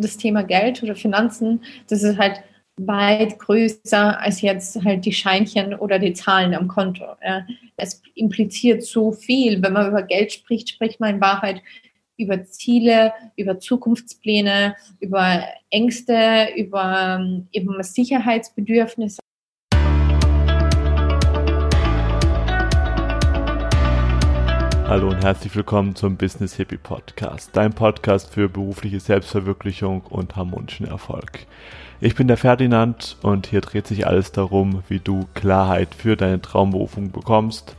das 0.00 0.16
Thema 0.16 0.42
Geld 0.42 0.82
oder 0.82 0.94
Finanzen, 0.94 1.62
das 1.88 2.02
ist 2.02 2.18
halt 2.18 2.42
weit 2.78 3.38
größer 3.38 4.20
als 4.20 4.42
jetzt 4.42 4.84
halt 4.84 5.04
die 5.04 5.12
Scheinchen 5.12 5.74
oder 5.74 5.98
die 5.98 6.12
Zahlen 6.12 6.54
am 6.54 6.68
Konto. 6.68 7.04
Ja. 7.24 7.46
Es 7.76 8.02
impliziert 8.14 8.82
so 8.82 9.12
viel. 9.12 9.62
Wenn 9.62 9.72
man 9.72 9.88
über 9.88 10.02
Geld 10.02 10.32
spricht, 10.32 10.68
spricht 10.68 11.00
man 11.00 11.16
in 11.16 11.20
Wahrheit 11.20 11.62
über 12.18 12.44
Ziele, 12.44 13.12
über 13.36 13.58
Zukunftspläne, 13.58 14.76
über 15.00 15.42
Ängste, 15.70 16.48
über 16.56 17.18
ähm, 17.18 17.48
eben 17.52 17.82
Sicherheitsbedürfnisse. 17.82 19.20
Hallo 24.88 25.08
und 25.08 25.24
herzlich 25.24 25.56
willkommen 25.56 25.96
zum 25.96 26.16
Business 26.16 26.54
Hippie 26.54 26.76
Podcast, 26.76 27.50
dein 27.54 27.72
Podcast 27.72 28.32
für 28.32 28.48
berufliche 28.48 29.00
Selbstverwirklichung 29.00 30.02
und 30.02 30.36
harmonischen 30.36 30.86
Erfolg. 30.86 31.44
Ich 32.00 32.14
bin 32.14 32.28
der 32.28 32.36
Ferdinand 32.36 33.16
und 33.20 33.48
hier 33.48 33.62
dreht 33.62 33.88
sich 33.88 34.06
alles 34.06 34.30
darum, 34.30 34.84
wie 34.86 35.00
du 35.00 35.26
Klarheit 35.34 35.92
für 35.92 36.16
deine 36.16 36.40
Traumberufung 36.40 37.10
bekommst, 37.10 37.74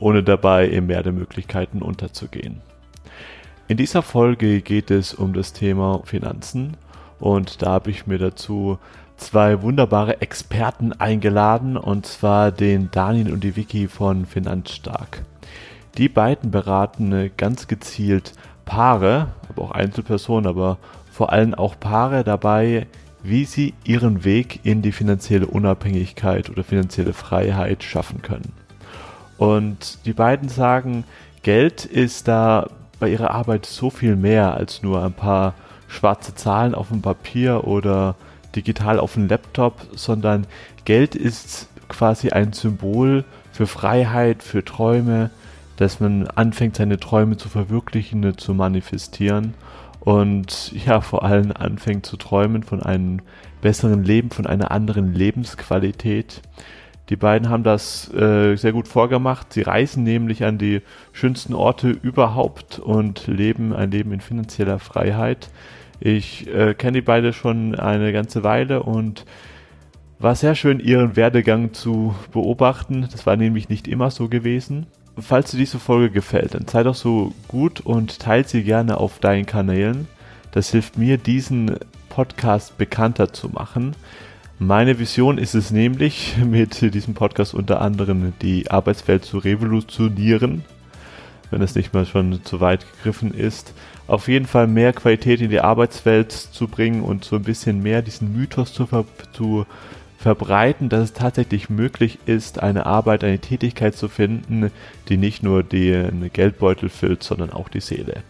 ohne 0.00 0.24
dabei 0.24 0.66
im 0.66 0.88
Meer 0.88 1.04
der 1.04 1.12
Möglichkeiten 1.12 1.80
unterzugehen. 1.80 2.60
In 3.68 3.76
dieser 3.76 4.02
Folge 4.02 4.60
geht 4.60 4.90
es 4.90 5.14
um 5.14 5.34
das 5.34 5.52
Thema 5.52 6.00
Finanzen 6.06 6.76
und 7.20 7.62
da 7.62 7.70
habe 7.70 7.92
ich 7.92 8.08
mir 8.08 8.18
dazu 8.18 8.80
zwei 9.16 9.62
wunderbare 9.62 10.20
Experten 10.22 10.92
eingeladen 10.92 11.76
und 11.76 12.04
zwar 12.04 12.50
den 12.50 12.90
Daniel 12.90 13.32
und 13.32 13.44
die 13.44 13.54
Vicky 13.54 13.86
von 13.86 14.26
Finanzstark. 14.26 15.22
Die 15.96 16.08
beiden 16.08 16.50
beraten 16.50 17.30
ganz 17.36 17.66
gezielt 17.66 18.32
Paare, 18.64 19.28
aber 19.48 19.62
auch 19.62 19.70
Einzelpersonen, 19.70 20.46
aber 20.46 20.78
vor 21.10 21.32
allem 21.32 21.54
auch 21.54 21.78
Paare 21.80 22.22
dabei, 22.22 22.86
wie 23.22 23.44
sie 23.44 23.74
ihren 23.84 24.24
Weg 24.24 24.60
in 24.64 24.82
die 24.82 24.92
finanzielle 24.92 25.46
Unabhängigkeit 25.46 26.50
oder 26.50 26.62
finanzielle 26.62 27.12
Freiheit 27.12 27.82
schaffen 27.82 28.22
können. 28.22 28.52
Und 29.36 30.04
die 30.04 30.12
beiden 30.12 30.48
sagen, 30.48 31.04
Geld 31.42 31.84
ist 31.84 32.28
da 32.28 32.68
bei 33.00 33.08
ihrer 33.08 33.30
Arbeit 33.30 33.66
so 33.66 33.90
viel 33.90 34.16
mehr 34.16 34.54
als 34.54 34.82
nur 34.82 35.02
ein 35.02 35.12
paar 35.12 35.54
schwarze 35.88 36.34
Zahlen 36.34 36.74
auf 36.74 36.88
dem 36.88 37.02
Papier 37.02 37.66
oder 37.66 38.16
digital 38.54 38.98
auf 38.98 39.14
dem 39.14 39.28
Laptop, 39.28 39.80
sondern 39.94 40.46
Geld 40.84 41.14
ist 41.14 41.68
quasi 41.88 42.30
ein 42.30 42.52
Symbol 42.52 43.24
für 43.52 43.66
Freiheit, 43.66 44.42
für 44.42 44.64
Träume, 44.64 45.30
dass 45.78 46.00
man 46.00 46.26
anfängt, 46.26 46.74
seine 46.74 46.98
Träume 46.98 47.36
zu 47.36 47.48
verwirklichen, 47.48 48.36
zu 48.36 48.52
manifestieren 48.52 49.54
und 50.00 50.72
ja, 50.72 51.00
vor 51.00 51.22
allem 51.22 51.52
anfängt 51.52 52.04
zu 52.04 52.16
träumen 52.16 52.64
von 52.64 52.82
einem 52.82 53.20
besseren 53.60 54.02
Leben, 54.02 54.30
von 54.30 54.46
einer 54.46 54.72
anderen 54.72 55.14
Lebensqualität. 55.14 56.42
Die 57.10 57.16
beiden 57.16 57.48
haben 57.48 57.62
das 57.62 58.12
äh, 58.12 58.56
sehr 58.56 58.72
gut 58.72 58.88
vorgemacht. 58.88 59.52
Sie 59.52 59.62
reisen 59.62 60.02
nämlich 60.02 60.44
an 60.44 60.58
die 60.58 60.82
schönsten 61.12 61.54
Orte 61.54 61.90
überhaupt 61.90 62.80
und 62.80 63.28
leben 63.28 63.72
ein 63.72 63.92
Leben 63.92 64.12
in 64.12 64.20
finanzieller 64.20 64.80
Freiheit. 64.80 65.48
Ich 66.00 66.52
äh, 66.52 66.74
kenne 66.74 66.98
die 66.98 67.02
beiden 67.02 67.32
schon 67.32 67.76
eine 67.76 68.12
ganze 68.12 68.42
Weile 68.42 68.82
und 68.82 69.24
war 70.18 70.34
sehr 70.34 70.56
schön, 70.56 70.80
ihren 70.80 71.14
Werdegang 71.14 71.72
zu 71.72 72.16
beobachten. 72.32 73.06
Das 73.12 73.26
war 73.26 73.36
nämlich 73.36 73.68
nicht 73.68 73.86
immer 73.86 74.10
so 74.10 74.28
gewesen. 74.28 74.88
Falls 75.20 75.50
dir 75.50 75.58
diese 75.58 75.78
Folge 75.78 76.10
gefällt, 76.10 76.54
dann 76.54 76.68
sei 76.68 76.82
doch 76.82 76.94
so 76.94 77.32
gut 77.48 77.80
und 77.80 78.18
teile 78.18 78.46
sie 78.46 78.62
gerne 78.62 78.98
auf 78.98 79.18
deinen 79.18 79.46
Kanälen. 79.46 80.06
Das 80.52 80.70
hilft 80.70 80.98
mir, 80.98 81.18
diesen 81.18 81.76
Podcast 82.08 82.78
bekannter 82.78 83.32
zu 83.32 83.48
machen. 83.48 83.94
Meine 84.58 84.98
Vision 84.98 85.38
ist 85.38 85.54
es 85.54 85.70
nämlich, 85.70 86.36
mit 86.44 86.80
diesem 86.94 87.14
Podcast 87.14 87.54
unter 87.54 87.80
anderem 87.80 88.32
die 88.42 88.70
Arbeitswelt 88.70 89.24
zu 89.24 89.38
revolutionieren, 89.38 90.64
wenn 91.50 91.62
es 91.62 91.74
nicht 91.74 91.94
mal 91.94 92.06
schon 92.06 92.44
zu 92.44 92.60
weit 92.60 92.86
gegriffen 92.92 93.32
ist. 93.32 93.72
Auf 94.06 94.28
jeden 94.28 94.46
Fall 94.46 94.66
mehr 94.66 94.92
Qualität 94.92 95.40
in 95.40 95.50
die 95.50 95.60
Arbeitswelt 95.60 96.32
zu 96.32 96.66
bringen 96.66 97.02
und 97.02 97.24
so 97.24 97.36
ein 97.36 97.42
bisschen 97.42 97.82
mehr 97.82 98.02
diesen 98.02 98.36
Mythos 98.36 98.72
zu, 98.72 98.88
zu 99.32 99.66
verbreiten, 100.18 100.88
dass 100.88 101.04
es 101.04 101.12
tatsächlich 101.12 101.70
möglich 101.70 102.18
ist, 102.26 102.60
eine 102.60 102.86
Arbeit, 102.86 103.22
eine 103.22 103.38
Tätigkeit 103.38 103.94
zu 103.94 104.08
finden, 104.08 104.72
die 105.08 105.16
nicht 105.16 105.44
nur 105.44 105.62
den 105.62 106.30
Geldbeutel 106.32 106.88
füllt, 106.88 107.22
sondern 107.22 107.50
auch 107.50 107.68
die 107.68 107.80
Seele. 107.80 108.24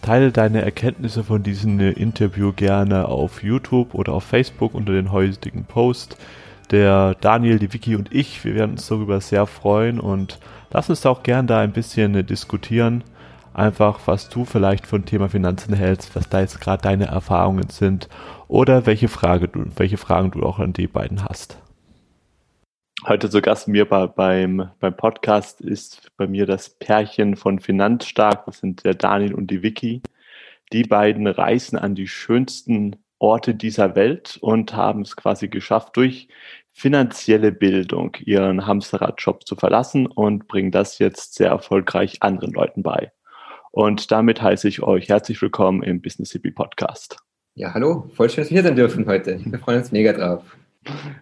Teile 0.00 0.30
deine 0.30 0.62
Erkenntnisse 0.62 1.24
von 1.24 1.42
diesem 1.42 1.80
Interview 1.80 2.52
gerne 2.52 3.08
auf 3.08 3.42
YouTube 3.42 3.94
oder 3.94 4.12
auf 4.12 4.22
Facebook 4.22 4.74
unter 4.74 4.92
den 4.92 5.10
heutigen 5.10 5.64
Post. 5.64 6.16
Der 6.70 7.16
Daniel, 7.20 7.58
die 7.58 7.72
Vicky 7.72 7.96
und 7.96 8.14
ich, 8.14 8.44
wir 8.44 8.54
werden 8.54 8.72
uns 8.72 8.86
darüber 8.86 9.20
sehr 9.20 9.46
freuen 9.46 9.98
und 9.98 10.38
lass 10.70 10.88
uns 10.88 11.04
auch 11.04 11.24
gerne 11.24 11.48
da 11.48 11.60
ein 11.60 11.72
bisschen 11.72 12.24
diskutieren. 12.26 13.02
Einfach, 13.58 14.06
was 14.06 14.28
du 14.28 14.44
vielleicht 14.44 14.86
von 14.86 15.04
Thema 15.04 15.28
Finanzen 15.28 15.74
hältst, 15.74 16.14
was 16.14 16.28
da 16.28 16.38
jetzt 16.38 16.60
gerade 16.60 16.80
deine 16.80 17.06
Erfahrungen 17.06 17.70
sind 17.70 18.08
oder 18.46 18.86
welche 18.86 19.08
Frage 19.08 19.48
du, 19.48 19.64
welche 19.74 19.96
Fragen 19.96 20.30
du 20.30 20.44
auch 20.44 20.60
an 20.60 20.72
die 20.72 20.86
beiden 20.86 21.24
hast. 21.24 21.58
Heute 23.04 23.28
zu 23.28 23.42
Gast 23.42 23.66
mir 23.66 23.84
bei, 23.84 24.06
beim, 24.06 24.70
beim 24.78 24.96
Podcast 24.96 25.60
ist 25.60 26.12
bei 26.16 26.28
mir 26.28 26.46
das 26.46 26.70
Pärchen 26.70 27.34
von 27.34 27.58
Finanzstark, 27.58 28.46
das 28.46 28.60
sind 28.60 28.84
der 28.84 28.94
Daniel 28.94 29.34
und 29.34 29.50
die 29.50 29.64
Vicky. 29.64 30.02
Die 30.72 30.84
beiden 30.84 31.26
reisen 31.26 31.76
an 31.76 31.96
die 31.96 32.06
schönsten 32.06 32.94
Orte 33.18 33.56
dieser 33.56 33.96
Welt 33.96 34.38
und 34.40 34.76
haben 34.76 35.00
es 35.00 35.16
quasi 35.16 35.48
geschafft, 35.48 35.96
durch 35.96 36.28
finanzielle 36.70 37.50
Bildung 37.50 38.16
ihren 38.20 38.68
Hamsterradjob 38.68 39.44
zu 39.44 39.56
verlassen 39.56 40.06
und 40.06 40.46
bringen 40.46 40.70
das 40.70 41.00
jetzt 41.00 41.34
sehr 41.34 41.48
erfolgreich 41.48 42.22
anderen 42.22 42.52
Leuten 42.52 42.84
bei. 42.84 43.10
Und 43.70 44.10
damit 44.10 44.40
heiße 44.40 44.66
ich 44.68 44.82
euch 44.82 45.08
herzlich 45.08 45.40
willkommen 45.42 45.82
im 45.82 46.00
Business 46.00 46.32
Hippie 46.32 46.50
Podcast. 46.50 47.18
Ja, 47.54 47.74
hallo, 47.74 48.08
voll 48.14 48.30
schön, 48.30 48.44
dass 48.44 48.50
wir 48.50 48.56
hier 48.56 48.62
sein 48.62 48.76
dürfen 48.76 49.06
heute. 49.06 49.38
Wir 49.44 49.58
freuen 49.58 49.78
uns 49.78 49.92
mega 49.92 50.12
drauf. 50.12 50.56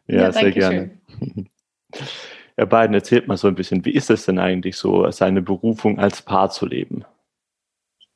Ja, 0.06 0.22
ja 0.22 0.32
sehr 0.32 0.52
gerne. 0.52 0.90
Schön. 1.18 1.48
Ihr 2.58 2.66
beiden, 2.66 2.94
erzählt 2.94 3.28
mal 3.28 3.36
so 3.36 3.48
ein 3.48 3.54
bisschen, 3.54 3.84
wie 3.84 3.90
ist 3.90 4.10
es 4.10 4.24
denn 4.26 4.38
eigentlich 4.38 4.76
so, 4.76 5.10
seine 5.10 5.42
Berufung 5.42 5.98
als 5.98 6.22
Paar 6.22 6.50
zu 6.50 6.66
leben? 6.66 7.04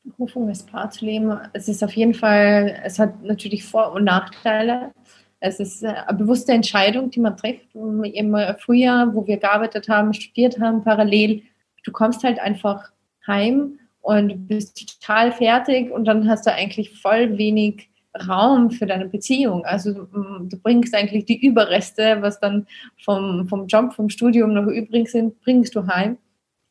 Berufung 0.04 0.48
als 0.48 0.62
Paar 0.62 0.90
zu 0.90 1.04
leben, 1.04 1.36
es 1.52 1.68
ist 1.68 1.82
auf 1.82 1.92
jeden 1.92 2.14
Fall, 2.14 2.80
es 2.84 2.98
hat 2.98 3.22
natürlich 3.22 3.64
Vor- 3.64 3.92
und 3.92 4.04
Nachteile. 4.04 4.92
Es 5.40 5.60
ist 5.60 5.84
eine 5.84 6.16
bewusste 6.16 6.52
Entscheidung, 6.52 7.10
die 7.10 7.20
man 7.20 7.36
trifft. 7.36 7.74
Immer 7.74 8.54
früher, 8.58 9.10
wo 9.12 9.26
wir 9.26 9.38
gearbeitet 9.38 9.88
haben, 9.88 10.14
studiert 10.14 10.58
haben, 10.60 10.84
parallel, 10.84 11.42
du 11.84 11.92
kommst 11.92 12.22
halt 12.24 12.38
einfach 12.38 12.90
heim 13.26 13.79
und 14.00 14.48
bist 14.48 15.00
total 15.00 15.32
fertig 15.32 15.90
und 15.90 16.04
dann 16.06 16.28
hast 16.28 16.46
du 16.46 16.52
eigentlich 16.52 17.00
voll 17.00 17.36
wenig 17.38 17.88
Raum 18.28 18.70
für 18.70 18.86
deine 18.86 19.06
Beziehung. 19.06 19.64
Also 19.64 19.90
mm, 19.90 20.48
du 20.48 20.56
bringst 20.56 20.94
eigentlich 20.94 21.26
die 21.26 21.46
Überreste, 21.46 22.18
was 22.20 22.40
dann 22.40 22.66
vom, 23.04 23.46
vom 23.48 23.66
Job, 23.66 23.92
vom 23.92 24.08
Studium 24.08 24.52
noch 24.52 24.66
übrig 24.66 25.08
sind, 25.08 25.40
bringst 25.42 25.74
du 25.74 25.86
heim. 25.86 26.18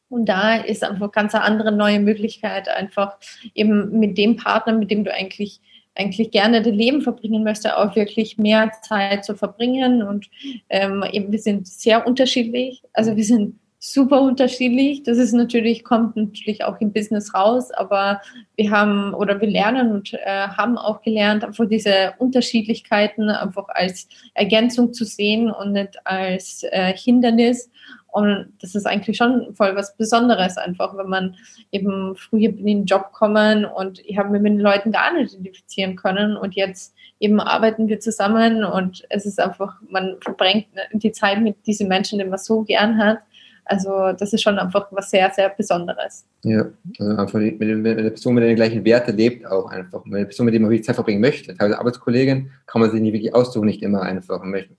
Und 0.10 0.28
da 0.28 0.56
ist 0.56 0.84
einfach 0.84 1.12
ganz 1.12 1.36
eine 1.36 1.44
andere 1.44 1.72
neue 1.72 2.00
Möglichkeit, 2.00 2.68
einfach 2.68 3.18
eben 3.54 4.00
mit 4.00 4.18
dem 4.18 4.36
Partner, 4.36 4.74
mit 4.74 4.92
dem 4.92 5.04
du 5.04 5.14
eigentlich 5.14 5.62
eigentlich 5.96 6.32
gerne 6.32 6.62
das 6.62 6.74
Leben 6.74 7.02
verbringen 7.02 7.44
möchtest, 7.44 7.74
auch 7.74 7.96
wirklich 7.96 8.38
mehr 8.38 8.72
Zeit 8.82 9.26
zu 9.26 9.36
verbringen. 9.36 10.02
Und 10.02 10.30
ähm, 10.70 11.04
eben, 11.12 11.32
wir 11.32 11.40
sind 11.40 11.68
sehr 11.68 12.08
unterschiedlich. 12.08 12.84
Also 12.94 13.18
wir 13.18 13.24
sind 13.24 13.60
super 13.80 14.22
unterschiedlich. 14.22 15.04
Das 15.04 15.18
ist 15.18 15.32
natürlich, 15.32 15.86
kommt 15.86 16.18
natürlich 16.18 16.66
auch 16.66 16.80
im 16.82 16.92
Business 16.92 17.34
raus, 17.34 17.72
aber 17.72 18.22
wir 18.58 18.72
haben 18.72 19.14
oder 19.14 19.40
wir 19.40 19.50
lernen 19.50 19.94
und 19.94 20.14
äh, 20.14 20.48
haben 20.50 20.78
auch 20.78 21.02
gelernt, 21.02 21.46
einfach 21.46 21.68
diese 21.68 22.14
Unterschiedlichkeiten 22.18 23.30
einfach 23.30 23.70
als 23.70 24.10
Ergänzung 24.34 24.94
zu 24.94 25.06
sehen 25.06 25.50
und 25.50 25.72
nicht 25.72 26.06
als 26.06 26.64
äh, 26.64 26.94
Hindernis. 26.94 27.72
Und 28.12 28.52
das 28.60 28.76
ist 28.76 28.86
eigentlich 28.86 29.16
schon 29.16 29.54
voll 29.56 29.76
was 29.76 29.96
Besonderes, 29.96 30.58
einfach, 30.58 30.98
wenn 30.98 31.08
man 31.08 31.36
eben 31.72 32.16
früher 32.16 32.50
in 32.50 32.66
den 32.66 32.86
Job 32.86 33.12
kommen 33.14 33.66
und 33.66 34.00
ich 34.04 34.18
habe 34.18 34.30
mich 34.30 34.42
mit 34.42 34.54
den 34.54 34.60
Leuten 34.60 34.92
gar 34.92 35.14
nicht 35.14 35.34
identifizieren 35.34 35.96
können 35.96 36.36
und 36.36 36.56
jetzt 36.56 36.96
eben 37.20 37.40
arbeiten 37.40 37.88
wir 37.88 38.00
zusammen 38.00 38.64
und 38.64 39.06
es 39.10 39.28
ist 39.28 39.40
einfach, 39.40 39.76
man 39.88 40.18
verbringt 40.22 40.66
die 40.94 41.12
Zeit 41.12 41.40
mit 41.40 41.68
diesen 41.68 41.88
Menschen, 41.88 42.18
die 42.18 42.26
man 42.26 42.40
so 42.40 42.64
gern 42.64 42.98
hat 42.98 43.20
also 43.70 44.12
das 44.14 44.34
ist 44.34 44.42
schon 44.42 44.58
einfach 44.58 44.88
was 44.92 45.12
sehr, 45.12 45.30
sehr 45.32 45.50
Besonderes. 45.50 46.26
Ja, 46.44 46.66
also 47.00 47.16
einfach 47.16 47.40
mit, 47.40 47.60
mit, 47.60 47.78
mit 47.78 47.98
einer 48.00 48.10
Person, 48.10 48.34
mit 48.34 48.44
den 48.44 48.56
gleichen 48.56 48.84
Werten 48.84 49.16
lebt 49.16 49.46
auch 49.46 49.70
einfach. 49.70 50.04
Mit 50.06 50.16
einer 50.16 50.26
Person, 50.26 50.46
mit 50.46 50.54
der 50.54 50.62
man 50.62 50.72
wirklich 50.72 50.86
Zeit 50.86 50.96
verbringen 50.96 51.22
möchte. 51.22 51.56
Teilweise 51.56 51.80
Arbeitskollegin 51.80 52.52
kann 52.66 52.82
man 52.82 52.90
sich 52.90 53.00
nicht 53.00 53.14
wirklich 53.14 53.36
aussuchen, 53.36 53.68
nicht 53.68 53.84
immer 53.84 54.02
einfach 54.02 54.44
möchte. 54.44 54.76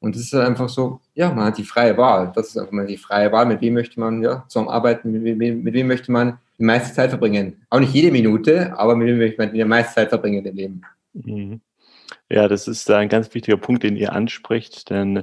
Und 0.00 0.14
das 0.14 0.22
ist 0.22 0.34
einfach 0.34 0.68
so, 0.68 1.00
ja, 1.14 1.32
man 1.32 1.46
hat 1.46 1.58
die 1.58 1.64
freie 1.64 1.96
Wahl. 1.96 2.30
Das 2.34 2.48
ist 2.48 2.58
einfach 2.58 2.72
mal 2.72 2.86
die 2.86 2.98
freie 2.98 3.32
Wahl, 3.32 3.46
mit 3.46 3.62
wem 3.62 3.74
möchte 3.74 3.98
man 3.98 4.22
ja, 4.22 4.44
zum 4.48 4.68
Arbeiten, 4.68 5.10
mit 5.10 5.24
wem, 5.24 5.62
mit 5.62 5.74
wem 5.74 5.86
möchte 5.86 6.12
man 6.12 6.38
die 6.58 6.64
meiste 6.64 6.94
Zeit 6.94 7.10
verbringen. 7.10 7.64
Auch 7.70 7.80
nicht 7.80 7.94
jede 7.94 8.12
Minute, 8.12 8.78
aber 8.78 8.94
mit 8.94 9.08
wem 9.08 9.18
möchte 9.18 9.40
man 9.40 9.54
die 9.54 9.64
meiste 9.64 9.94
Zeit 9.94 10.10
verbringen 10.10 10.44
im 10.44 10.54
Leben. 10.54 10.82
Mhm. 11.14 11.60
Ja, 12.28 12.48
das 12.48 12.68
ist 12.68 12.90
ein 12.90 13.08
ganz 13.08 13.32
wichtiger 13.34 13.56
Punkt, 13.56 13.82
den 13.82 13.96
ihr 13.96 14.12
anspricht, 14.12 14.90
denn 14.90 15.22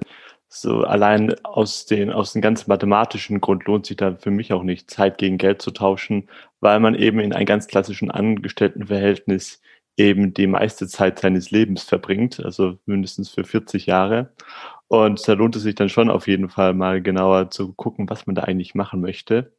so 0.53 0.83
allein 0.83 1.33
aus 1.43 1.85
den, 1.85 2.11
aus 2.11 2.33
dem 2.33 2.41
ganz 2.41 2.67
mathematischen 2.67 3.41
Grund 3.41 3.65
lohnt 3.65 3.85
sich 3.85 3.97
da 3.97 4.15
für 4.15 4.31
mich 4.31 4.53
auch 4.53 4.63
nicht, 4.63 4.89
Zeit 4.89 5.17
gegen 5.17 5.37
Geld 5.37 5.61
zu 5.61 5.71
tauschen, 5.71 6.29
weil 6.59 6.79
man 6.79 6.95
eben 6.95 7.19
in 7.19 7.33
einem 7.33 7.45
ganz 7.45 7.67
klassischen 7.67 8.11
Angestelltenverhältnis 8.11 9.61
eben 9.97 10.33
die 10.33 10.47
meiste 10.47 10.87
Zeit 10.87 11.19
seines 11.19 11.51
Lebens 11.51 11.83
verbringt, 11.83 12.43
also 12.43 12.77
mindestens 12.85 13.29
für 13.29 13.43
40 13.43 13.85
Jahre. 13.85 14.33
Und 14.87 15.27
da 15.27 15.33
lohnt 15.33 15.55
es 15.55 15.63
sich 15.63 15.75
dann 15.75 15.89
schon 15.89 16.09
auf 16.09 16.27
jeden 16.27 16.49
Fall 16.49 16.73
mal 16.73 17.01
genauer 17.01 17.49
zu 17.49 17.73
gucken, 17.73 18.09
was 18.09 18.27
man 18.27 18.35
da 18.35 18.43
eigentlich 18.43 18.75
machen 18.75 19.01
möchte. 19.01 19.53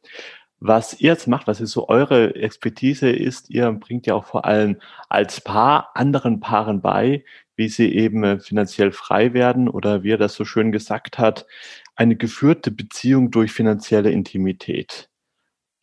Was 0.67 0.99
ihr 0.99 1.11
jetzt 1.11 1.27
macht, 1.27 1.45
was 1.45 1.61
ist 1.61 1.73
so 1.73 1.89
eure 1.89 2.33
Expertise 2.33 3.07
ist, 3.07 3.51
ihr 3.51 3.71
bringt 3.71 4.07
ja 4.07 4.15
auch 4.15 4.25
vor 4.25 4.45
allem 4.45 4.77
als 5.09 5.39
Paar 5.39 5.91
anderen 5.93 6.39
Paaren 6.39 6.81
bei, 6.81 7.23
wie 7.55 7.69
sie 7.69 7.93
eben 7.93 8.23
äh, 8.23 8.39
finanziell 8.39 8.91
frei 8.91 9.33
werden 9.33 9.69
oder 9.69 10.01
wie 10.01 10.13
er 10.13 10.17
das 10.17 10.33
so 10.33 10.43
schön 10.43 10.71
gesagt 10.71 11.19
hat, 11.19 11.45
eine 11.95 12.15
geführte 12.15 12.71
Beziehung 12.71 13.29
durch 13.29 13.51
finanzielle 13.51 14.09
Intimität. 14.09 15.07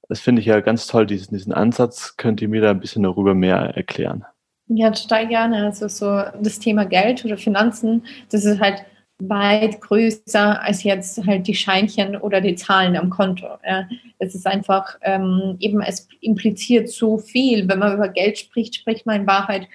Das 0.08 0.18
finde 0.18 0.40
ich 0.40 0.46
ja 0.46 0.58
ganz 0.58 0.88
toll, 0.88 1.06
diesen, 1.06 1.32
diesen 1.32 1.52
Ansatz. 1.52 2.16
Könnt 2.16 2.42
ihr 2.42 2.48
mir 2.48 2.60
da 2.60 2.72
ein 2.72 2.80
bisschen 2.80 3.04
darüber 3.04 3.34
mehr 3.34 3.58
erklären? 3.58 4.24
Ja, 4.66 4.90
total 4.90 5.28
gerne. 5.28 5.64
Also 5.64 5.86
so 5.86 6.24
das 6.40 6.58
Thema 6.58 6.86
Geld 6.86 7.24
oder 7.24 7.38
Finanzen, 7.38 8.04
das 8.32 8.44
ist 8.44 8.60
halt 8.60 8.84
weit 9.28 9.80
größer 9.80 10.62
als 10.62 10.82
jetzt 10.82 11.24
halt 11.26 11.46
die 11.46 11.54
Scheinchen 11.54 12.16
oder 12.16 12.40
die 12.40 12.54
Zahlen 12.54 12.96
am 12.96 13.10
Konto. 13.10 13.46
Ja. 13.66 13.88
Es 14.18 14.34
ist 14.34 14.46
einfach 14.46 14.98
ähm, 15.02 15.56
eben, 15.60 15.80
es 15.82 16.08
impliziert 16.20 16.88
so 16.88 17.18
viel. 17.18 17.68
Wenn 17.68 17.78
man 17.78 17.94
über 17.94 18.08
Geld 18.08 18.38
spricht, 18.38 18.74
spricht 18.74 19.06
man 19.06 19.22
in 19.22 19.26
Wahrheit 19.26 19.68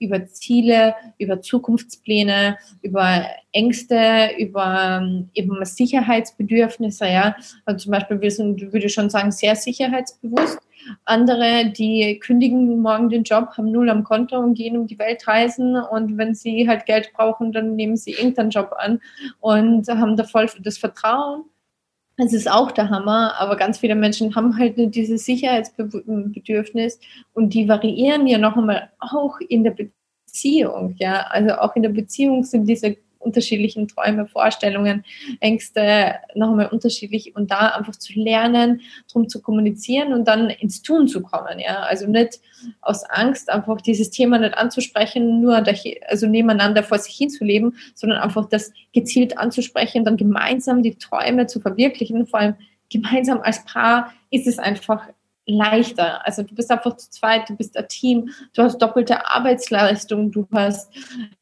über 0.00 0.26
Ziele, 0.26 0.94
über 1.18 1.40
Zukunftspläne, 1.40 2.56
über 2.82 3.26
Ängste, 3.52 4.30
über 4.38 5.02
eben 5.34 5.64
Sicherheitsbedürfnisse. 5.64 7.06
Ja. 7.06 7.36
Also 7.64 7.84
zum 7.84 7.92
Beispiel, 7.92 8.20
wir 8.20 8.30
sind, 8.30 8.60
würde 8.72 8.86
ich 8.86 8.94
schon 8.94 9.10
sagen, 9.10 9.32
sehr 9.32 9.56
sicherheitsbewusst. 9.56 10.58
Andere, 11.04 11.70
die 11.70 12.18
kündigen 12.18 12.80
morgen 12.80 13.08
den 13.08 13.22
Job, 13.22 13.50
haben 13.56 13.70
null 13.70 13.90
am 13.90 14.04
Konto 14.04 14.38
und 14.38 14.54
gehen 14.54 14.76
um 14.76 14.86
die 14.86 14.98
Welt 14.98 15.26
reisen. 15.26 15.76
Und 15.76 16.16
wenn 16.16 16.34
sie 16.34 16.68
halt 16.68 16.86
Geld 16.86 17.12
brauchen, 17.14 17.52
dann 17.52 17.76
nehmen 17.76 17.96
sie 17.96 18.12
irgendeinen 18.12 18.50
Job 18.50 18.74
an 18.76 19.00
und 19.40 19.88
haben 19.88 20.16
da 20.16 20.24
voll 20.24 20.48
das 20.60 20.78
Vertrauen. 20.78 21.44
Es 22.20 22.32
ist 22.32 22.50
auch 22.50 22.72
der 22.72 22.90
Hammer, 22.90 23.34
aber 23.38 23.56
ganz 23.56 23.78
viele 23.78 23.94
Menschen 23.94 24.34
haben 24.34 24.58
halt 24.58 24.76
nur 24.76 24.88
dieses 24.88 25.24
Sicherheitsbedürfnis 25.24 26.98
und 27.32 27.54
die 27.54 27.68
variieren 27.68 28.26
ja 28.26 28.38
noch 28.38 28.56
einmal 28.56 28.90
auch 28.98 29.38
in 29.40 29.62
der 29.62 29.70
Beziehung. 29.70 30.96
Ja, 30.98 31.28
also 31.30 31.54
auch 31.54 31.76
in 31.76 31.82
der 31.84 31.90
Beziehung 31.90 32.42
sind 32.42 32.66
diese 32.66 32.96
unterschiedlichen 33.18 33.88
Träume, 33.88 34.26
Vorstellungen, 34.26 35.04
Ängste 35.40 36.14
nochmal 36.34 36.68
unterschiedlich 36.68 37.34
und 37.36 37.50
da 37.50 37.68
einfach 37.68 37.96
zu 37.96 38.12
lernen, 38.18 38.80
drum 39.10 39.28
zu 39.28 39.42
kommunizieren 39.42 40.12
und 40.12 40.26
dann 40.28 40.50
ins 40.50 40.82
Tun 40.82 41.08
zu 41.08 41.22
kommen. 41.22 41.58
Ja, 41.58 41.80
also 41.80 42.06
nicht 42.06 42.40
aus 42.80 43.04
Angst 43.04 43.50
einfach 43.50 43.80
dieses 43.80 44.10
Thema 44.10 44.38
nicht 44.38 44.54
anzusprechen, 44.54 45.40
nur 45.40 45.62
also 46.06 46.26
nebeneinander 46.26 46.82
vor 46.82 46.98
sich 46.98 47.14
hinzuleben, 47.16 47.76
sondern 47.94 48.18
einfach 48.18 48.48
das 48.48 48.72
gezielt 48.92 49.38
anzusprechen, 49.38 50.04
dann 50.04 50.16
gemeinsam 50.16 50.82
die 50.82 50.96
Träume 50.96 51.46
zu 51.46 51.60
verwirklichen, 51.60 52.26
vor 52.26 52.40
allem 52.40 52.54
gemeinsam 52.90 53.40
als 53.40 53.64
Paar 53.64 54.12
ist 54.30 54.46
es 54.46 54.58
einfach 54.58 55.08
leichter. 55.48 56.24
Also 56.26 56.42
du 56.42 56.54
bist 56.54 56.70
einfach 56.70 56.96
zu 56.96 57.10
zweit, 57.10 57.48
du 57.48 57.56
bist 57.56 57.76
ein 57.76 57.88
Team, 57.88 58.30
du 58.54 58.62
hast 58.62 58.78
doppelte 58.78 59.26
Arbeitsleistung, 59.26 60.30
du 60.30 60.46
hast 60.52 60.92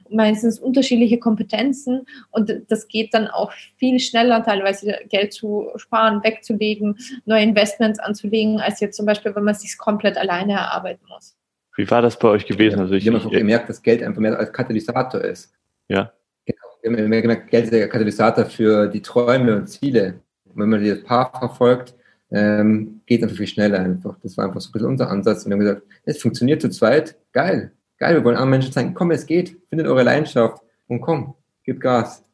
meistens 0.08 0.60
unterschiedliche 0.60 1.18
Kompetenzen 1.18 2.06
und 2.30 2.52
das 2.68 2.86
geht 2.86 3.12
dann 3.12 3.26
auch 3.26 3.52
viel 3.76 3.98
schneller, 3.98 4.42
teilweise 4.44 4.94
Geld 5.08 5.32
zu 5.32 5.68
sparen, 5.76 6.22
wegzulegen, 6.22 6.96
neue 7.24 7.42
Investments 7.42 7.98
anzulegen, 7.98 8.60
als 8.60 8.80
jetzt 8.80 8.96
zum 8.96 9.06
Beispiel, 9.06 9.34
wenn 9.34 9.44
man 9.44 9.54
es 9.54 9.62
sich 9.62 9.76
komplett 9.76 10.16
alleine 10.16 10.52
erarbeiten 10.52 11.04
muss. 11.08 11.36
Wie 11.76 11.90
war 11.90 12.00
das 12.00 12.18
bei 12.18 12.28
euch 12.28 12.46
gewesen? 12.46 12.80
Also 12.80 12.94
ich, 12.94 13.06
habe 13.06 13.18
auch 13.18 13.30
gemerkt, 13.30 13.68
dass 13.68 13.82
Geld 13.82 14.02
einfach 14.02 14.20
mehr 14.20 14.38
als 14.38 14.52
Katalysator 14.52 15.20
ist. 15.20 15.52
Ja. 15.88 16.12
Genau. 16.46 16.96
Wir 16.96 17.04
haben 17.04 17.10
gemerkt, 17.10 17.50
Geld 17.50 17.64
ist 17.64 17.72
der 17.72 17.88
Katalysator 17.88 18.46
für 18.46 18.86
die 18.86 19.02
Träume 19.02 19.56
und 19.56 19.66
Ziele. 19.66 20.20
Und 20.44 20.62
wenn 20.62 20.70
man 20.70 20.82
das 20.82 21.02
Paar 21.02 21.30
verfolgt, 21.38 21.94
ähm, 22.30 23.00
geht 23.06 23.22
einfach 23.22 23.36
viel 23.36 23.46
schneller 23.46 23.80
einfach. 23.80 24.18
Das 24.22 24.36
war 24.36 24.46
einfach 24.46 24.60
so 24.60 24.68
ein 24.68 24.72
bisschen 24.72 24.88
unser 24.88 25.10
Ansatz. 25.10 25.44
Und 25.44 25.50
wir 25.50 25.54
haben 25.54 25.60
gesagt, 25.60 25.82
es 26.04 26.20
funktioniert 26.20 26.60
zu 26.60 26.70
zweit, 26.70 27.16
geil, 27.32 27.72
geil, 27.98 28.14
wir 28.14 28.24
wollen 28.24 28.36
anderen 28.36 28.50
Menschen 28.50 28.72
zeigen, 28.72 28.94
komm, 28.94 29.10
es 29.10 29.26
geht, 29.26 29.56
findet 29.68 29.86
eure 29.86 30.02
Leidenschaft 30.02 30.62
und 30.88 31.00
komm, 31.00 31.34
gib 31.64 31.80
Gas. 31.80 32.24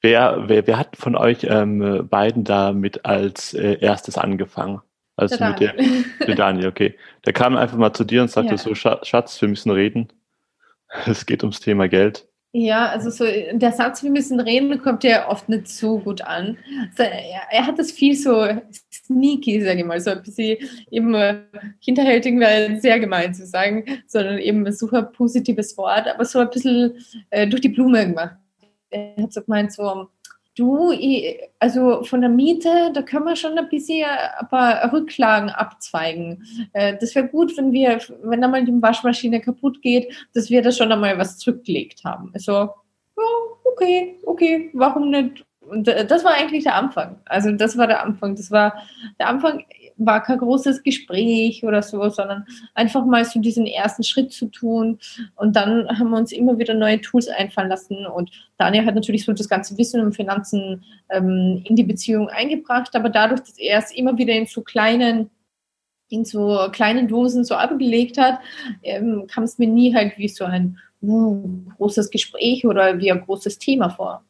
Wer, 0.00 0.44
wer, 0.46 0.66
wer 0.66 0.78
hat 0.78 0.96
von 0.96 1.16
euch 1.16 1.46
ähm, 1.48 2.06
beiden 2.08 2.44
damit 2.44 3.04
als 3.04 3.54
äh, 3.54 3.78
erstes 3.80 4.18
angefangen? 4.18 4.80
Also 5.16 5.36
der 5.36 5.48
mit 5.48 5.60
Daniel. 5.60 6.04
der, 6.18 6.26
der 6.26 6.34
Daniel, 6.36 6.68
okay. 6.68 6.94
Der 7.24 7.32
kam 7.32 7.56
einfach 7.56 7.78
mal 7.78 7.94
zu 7.94 8.04
dir 8.04 8.22
und 8.22 8.30
sagte 8.30 8.52
ja. 8.52 8.58
so, 8.58 8.74
Schatz, 8.74 9.40
wir 9.40 9.48
müssen 9.48 9.70
reden. 9.70 10.08
Es 11.06 11.26
geht 11.26 11.42
ums 11.42 11.60
Thema 11.60 11.88
Geld. 11.88 12.28
Ja, 12.58 12.88
also 12.88 13.10
so 13.10 13.26
der 13.26 13.72
Satz, 13.72 14.02
wir 14.02 14.10
müssen 14.10 14.40
reden, 14.40 14.80
kommt 14.80 15.04
ja 15.04 15.28
oft 15.28 15.46
nicht 15.46 15.68
so 15.68 15.98
gut 15.98 16.22
an. 16.22 16.56
Also 16.88 17.02
er, 17.02 17.42
er, 17.50 17.66
hat 17.66 17.78
das 17.78 17.92
viel 17.92 18.16
so 18.16 18.46
sneaky, 18.90 19.60
sage 19.60 19.80
ich 19.80 19.84
mal, 19.84 20.00
so 20.00 20.12
ein 20.12 20.22
bisschen 20.22 20.56
eben 20.90 21.14
hinterhältig 21.80 22.40
wäre 22.40 22.80
sehr 22.80 22.98
gemein 22.98 23.34
zu 23.34 23.44
sagen, 23.44 23.84
sondern 24.06 24.38
eben 24.38 24.66
ein 24.66 24.72
super 24.72 25.02
positives 25.02 25.76
Wort, 25.76 26.08
aber 26.08 26.24
so 26.24 26.38
ein 26.38 26.48
bisschen 26.48 26.94
äh, 27.28 27.46
durch 27.46 27.60
die 27.60 27.68
Blume 27.68 28.06
gemacht. 28.06 28.36
Er 28.88 29.24
hat 29.24 29.34
so 29.34 29.42
gemeint, 29.42 29.72
so, 29.72 30.08
Du, 30.56 30.90
also 31.58 32.02
von 32.04 32.22
der 32.22 32.30
Miete, 32.30 32.90
da 32.94 33.02
können 33.02 33.26
wir 33.26 33.36
schon 33.36 33.58
ein 33.58 33.68
bisschen 33.68 34.06
ein 34.06 34.48
paar 34.48 34.90
Rücklagen 34.90 35.50
abzweigen. 35.50 36.44
Äh, 36.72 36.96
das 36.98 37.14
wäre 37.14 37.28
gut, 37.28 37.56
wenn 37.58 37.72
wir, 37.72 38.00
wenn 38.22 38.42
einmal 38.42 38.64
die 38.64 38.72
Waschmaschine 38.80 39.40
kaputt 39.40 39.82
geht, 39.82 40.12
dass 40.34 40.48
wir 40.48 40.62
da 40.62 40.72
schon 40.72 40.90
einmal 40.90 41.18
was 41.18 41.36
zurückgelegt 41.36 42.04
haben. 42.04 42.30
Also, 42.32 42.52
ja, 42.52 43.24
okay, 43.64 44.18
okay, 44.24 44.70
warum 44.72 45.10
nicht? 45.10 45.44
Und 45.60 45.88
äh, 45.88 46.06
das 46.06 46.24
war 46.24 46.32
eigentlich 46.32 46.64
der 46.64 46.76
Anfang. 46.76 47.20
Also 47.26 47.52
das 47.52 47.76
war 47.76 47.86
der 47.86 48.02
Anfang. 48.02 48.34
Das 48.34 48.50
war 48.50 48.74
der 49.18 49.28
Anfang 49.28 49.62
war 49.98 50.22
kein 50.22 50.38
großes 50.38 50.82
Gespräch 50.82 51.64
oder 51.64 51.82
so, 51.82 52.08
sondern 52.08 52.44
einfach 52.74 53.04
mal 53.04 53.24
so 53.24 53.40
diesen 53.40 53.66
ersten 53.66 54.02
Schritt 54.02 54.32
zu 54.32 54.46
tun. 54.46 54.98
Und 55.36 55.56
dann 55.56 55.88
haben 55.88 56.10
wir 56.10 56.18
uns 56.18 56.32
immer 56.32 56.58
wieder 56.58 56.74
neue 56.74 57.00
Tools 57.00 57.28
einfallen 57.28 57.68
lassen. 57.68 58.06
Und 58.06 58.30
Daniel 58.58 58.84
hat 58.84 58.94
natürlich 58.94 59.24
so 59.24 59.32
das 59.32 59.48
ganze 59.48 59.76
Wissen 59.78 60.00
um 60.02 60.12
Finanzen 60.12 60.84
ähm, 61.10 61.62
in 61.64 61.76
die 61.76 61.84
Beziehung 61.84 62.28
eingebracht, 62.28 62.94
aber 62.94 63.08
dadurch, 63.08 63.40
dass 63.40 63.58
er 63.58 63.78
es 63.78 63.90
immer 63.90 64.16
wieder 64.18 64.34
in 64.34 64.46
so 64.46 64.62
kleinen 64.62 65.30
in 66.08 66.24
so 66.24 66.68
kleinen 66.70 67.08
Dosen 67.08 67.44
so 67.44 67.56
abgelegt 67.56 68.16
hat, 68.16 68.38
ähm, 68.84 69.26
kam 69.26 69.42
es 69.42 69.58
mir 69.58 69.66
nie 69.66 69.92
halt 69.92 70.16
wie 70.18 70.28
so 70.28 70.44
ein 70.44 70.78
uh, 71.02 71.62
großes 71.76 72.10
Gespräch 72.10 72.64
oder 72.64 72.98
wie 73.00 73.10
ein 73.10 73.22
großes 73.22 73.58
Thema 73.58 73.90
vor. 73.90 74.24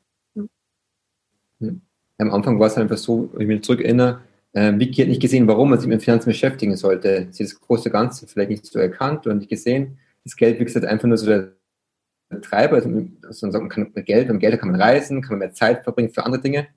Hm. 1.61 1.83
Am 2.19 2.31
Anfang 2.33 2.59
war 2.59 2.69
es 2.69 2.79
einfach 2.79 2.97
so, 2.97 3.29
ich 3.39 3.47
mich 3.47 3.63
zurück 3.63 3.83
erinnere, 3.83 4.23
äh, 4.57 4.79
Vicky 4.79 5.03
hat 5.03 5.09
nicht 5.09 5.21
gesehen, 5.21 5.47
warum 5.47 5.69
man 5.69 5.79
sich 5.79 5.87
mit 5.87 6.03
Finanzen 6.03 6.31
beschäftigen 6.31 6.77
sollte. 6.77 7.29
Sie 7.31 7.45
hat 7.45 7.53
das 7.53 7.61
große 7.61 7.91
Ganze 7.91 8.27
vielleicht 8.27 8.49
nicht 8.49 8.65
so 8.65 8.79
erkannt 8.79 9.27
und 9.27 9.39
nicht 9.39 9.51
gesehen. 9.51 9.99
Das 10.25 10.35
Geld, 10.35 10.59
wie 10.59 10.65
gesagt, 10.65 10.87
einfach 10.87 11.07
nur 11.07 11.19
so 11.19 11.27
der 11.27 11.53
Treiber. 12.41 12.77
Also, 12.77 12.89
also 13.23 13.47
man 13.49 13.69
kann 13.69 13.93
mit 13.95 14.07
Geld, 14.07 14.31
mit 14.31 14.41
Geld 14.41 14.59
kann 14.59 14.71
man 14.71 14.81
reisen, 14.81 15.21
kann 15.21 15.33
man 15.33 15.41
mehr 15.41 15.53
Zeit 15.53 15.85
verbringen 15.85 16.09
für 16.09 16.25
andere 16.25 16.41
Dinge. 16.41 16.69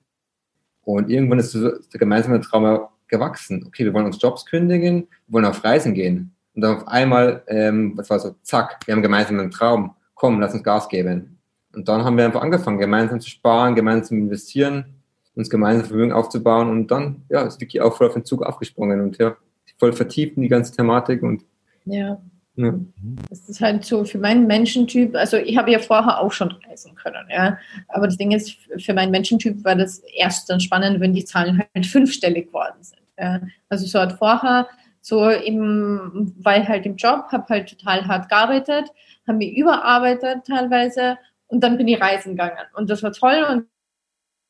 Und 0.82 1.08
irgendwann 1.08 1.38
ist 1.38 1.52
so 1.52 1.70
der 1.70 1.98
gemeinsame 1.98 2.42
Traum 2.42 2.86
gewachsen. 3.08 3.64
Okay, 3.66 3.86
wir 3.86 3.94
wollen 3.94 4.06
uns 4.06 4.20
Jobs 4.20 4.44
kündigen, 4.44 5.08
wir 5.26 5.32
wollen 5.32 5.46
auf 5.46 5.64
Reisen 5.64 5.94
gehen. 5.94 6.34
Und 6.54 6.60
dann 6.60 6.76
auf 6.76 6.86
einmal, 6.86 7.42
ähm, 7.46 7.96
was 7.96 8.10
war 8.10 8.20
so, 8.20 8.34
zack, 8.42 8.80
wir 8.84 8.94
haben 8.94 9.02
gemeinsam 9.02 9.40
einen 9.40 9.50
Traum. 9.50 9.94
Komm, 10.14 10.38
lass 10.38 10.52
uns 10.52 10.64
Gas 10.64 10.86
geben. 10.90 11.38
Und 11.74 11.88
dann 11.88 12.04
haben 12.04 12.18
wir 12.18 12.26
einfach 12.26 12.42
angefangen, 12.42 12.78
gemeinsam 12.78 13.20
zu 13.20 13.30
sparen, 13.30 13.74
gemeinsam 13.74 14.04
zu 14.04 14.14
investieren 14.16 14.99
uns 15.40 15.50
gemeinsam 15.50 15.86
Vermögen 15.86 16.12
aufzubauen. 16.12 16.70
Und 16.70 16.90
dann 16.90 17.22
ja, 17.28 17.42
ist 17.42 17.60
Vicky 17.60 17.80
auch 17.80 17.96
voll 17.96 18.06
auf 18.06 18.14
den 18.14 18.24
Zug 18.24 18.42
aufgesprungen 18.42 19.00
und 19.00 19.18
ja, 19.18 19.36
voll 19.78 19.92
vertieft 19.92 20.36
in 20.36 20.42
die 20.42 20.48
ganze 20.48 20.74
Thematik. 20.74 21.22
Und, 21.22 21.42
ja. 21.84 22.20
ja. 22.56 22.74
Das 23.28 23.48
ist 23.48 23.60
halt 23.60 23.84
so 23.84 24.04
für 24.04 24.18
meinen 24.18 24.46
Menschentyp, 24.46 25.16
also 25.16 25.36
ich 25.38 25.56
habe 25.56 25.72
ja 25.72 25.78
vorher 25.80 26.20
auch 26.20 26.32
schon 26.32 26.52
reisen 26.68 26.94
können, 26.94 27.26
ja. 27.28 27.58
Aber 27.88 28.06
das 28.06 28.16
Ding 28.16 28.30
ist, 28.30 28.56
für 28.78 28.94
meinen 28.94 29.10
Menschentyp 29.10 29.64
war 29.64 29.74
das 29.74 30.02
erst 30.14 30.48
dann 30.50 30.60
spannend, 30.60 31.00
wenn 31.00 31.14
die 31.14 31.24
Zahlen 31.24 31.62
halt 31.74 31.86
fünfstellig 31.86 32.48
geworden 32.48 32.82
sind. 32.82 33.02
Ja. 33.18 33.40
Also 33.68 33.86
so 33.86 33.98
hat 33.98 34.12
vorher 34.18 34.68
so 35.00 35.30
eben, 35.30 36.34
weil 36.40 36.68
halt 36.68 36.84
im 36.84 36.96
Job, 36.96 37.26
habe 37.32 37.46
halt 37.48 37.70
total 37.70 38.06
hart 38.06 38.28
gearbeitet, 38.28 38.90
habe 39.26 39.38
mich 39.38 39.56
überarbeitet 39.56 40.44
teilweise 40.46 41.16
und 41.46 41.64
dann 41.64 41.78
bin 41.78 41.88
ich 41.88 42.00
reisen 42.00 42.32
gegangen. 42.32 42.66
Und 42.74 42.90
das 42.90 43.02
war 43.02 43.12
toll 43.12 43.46
und 43.50 43.66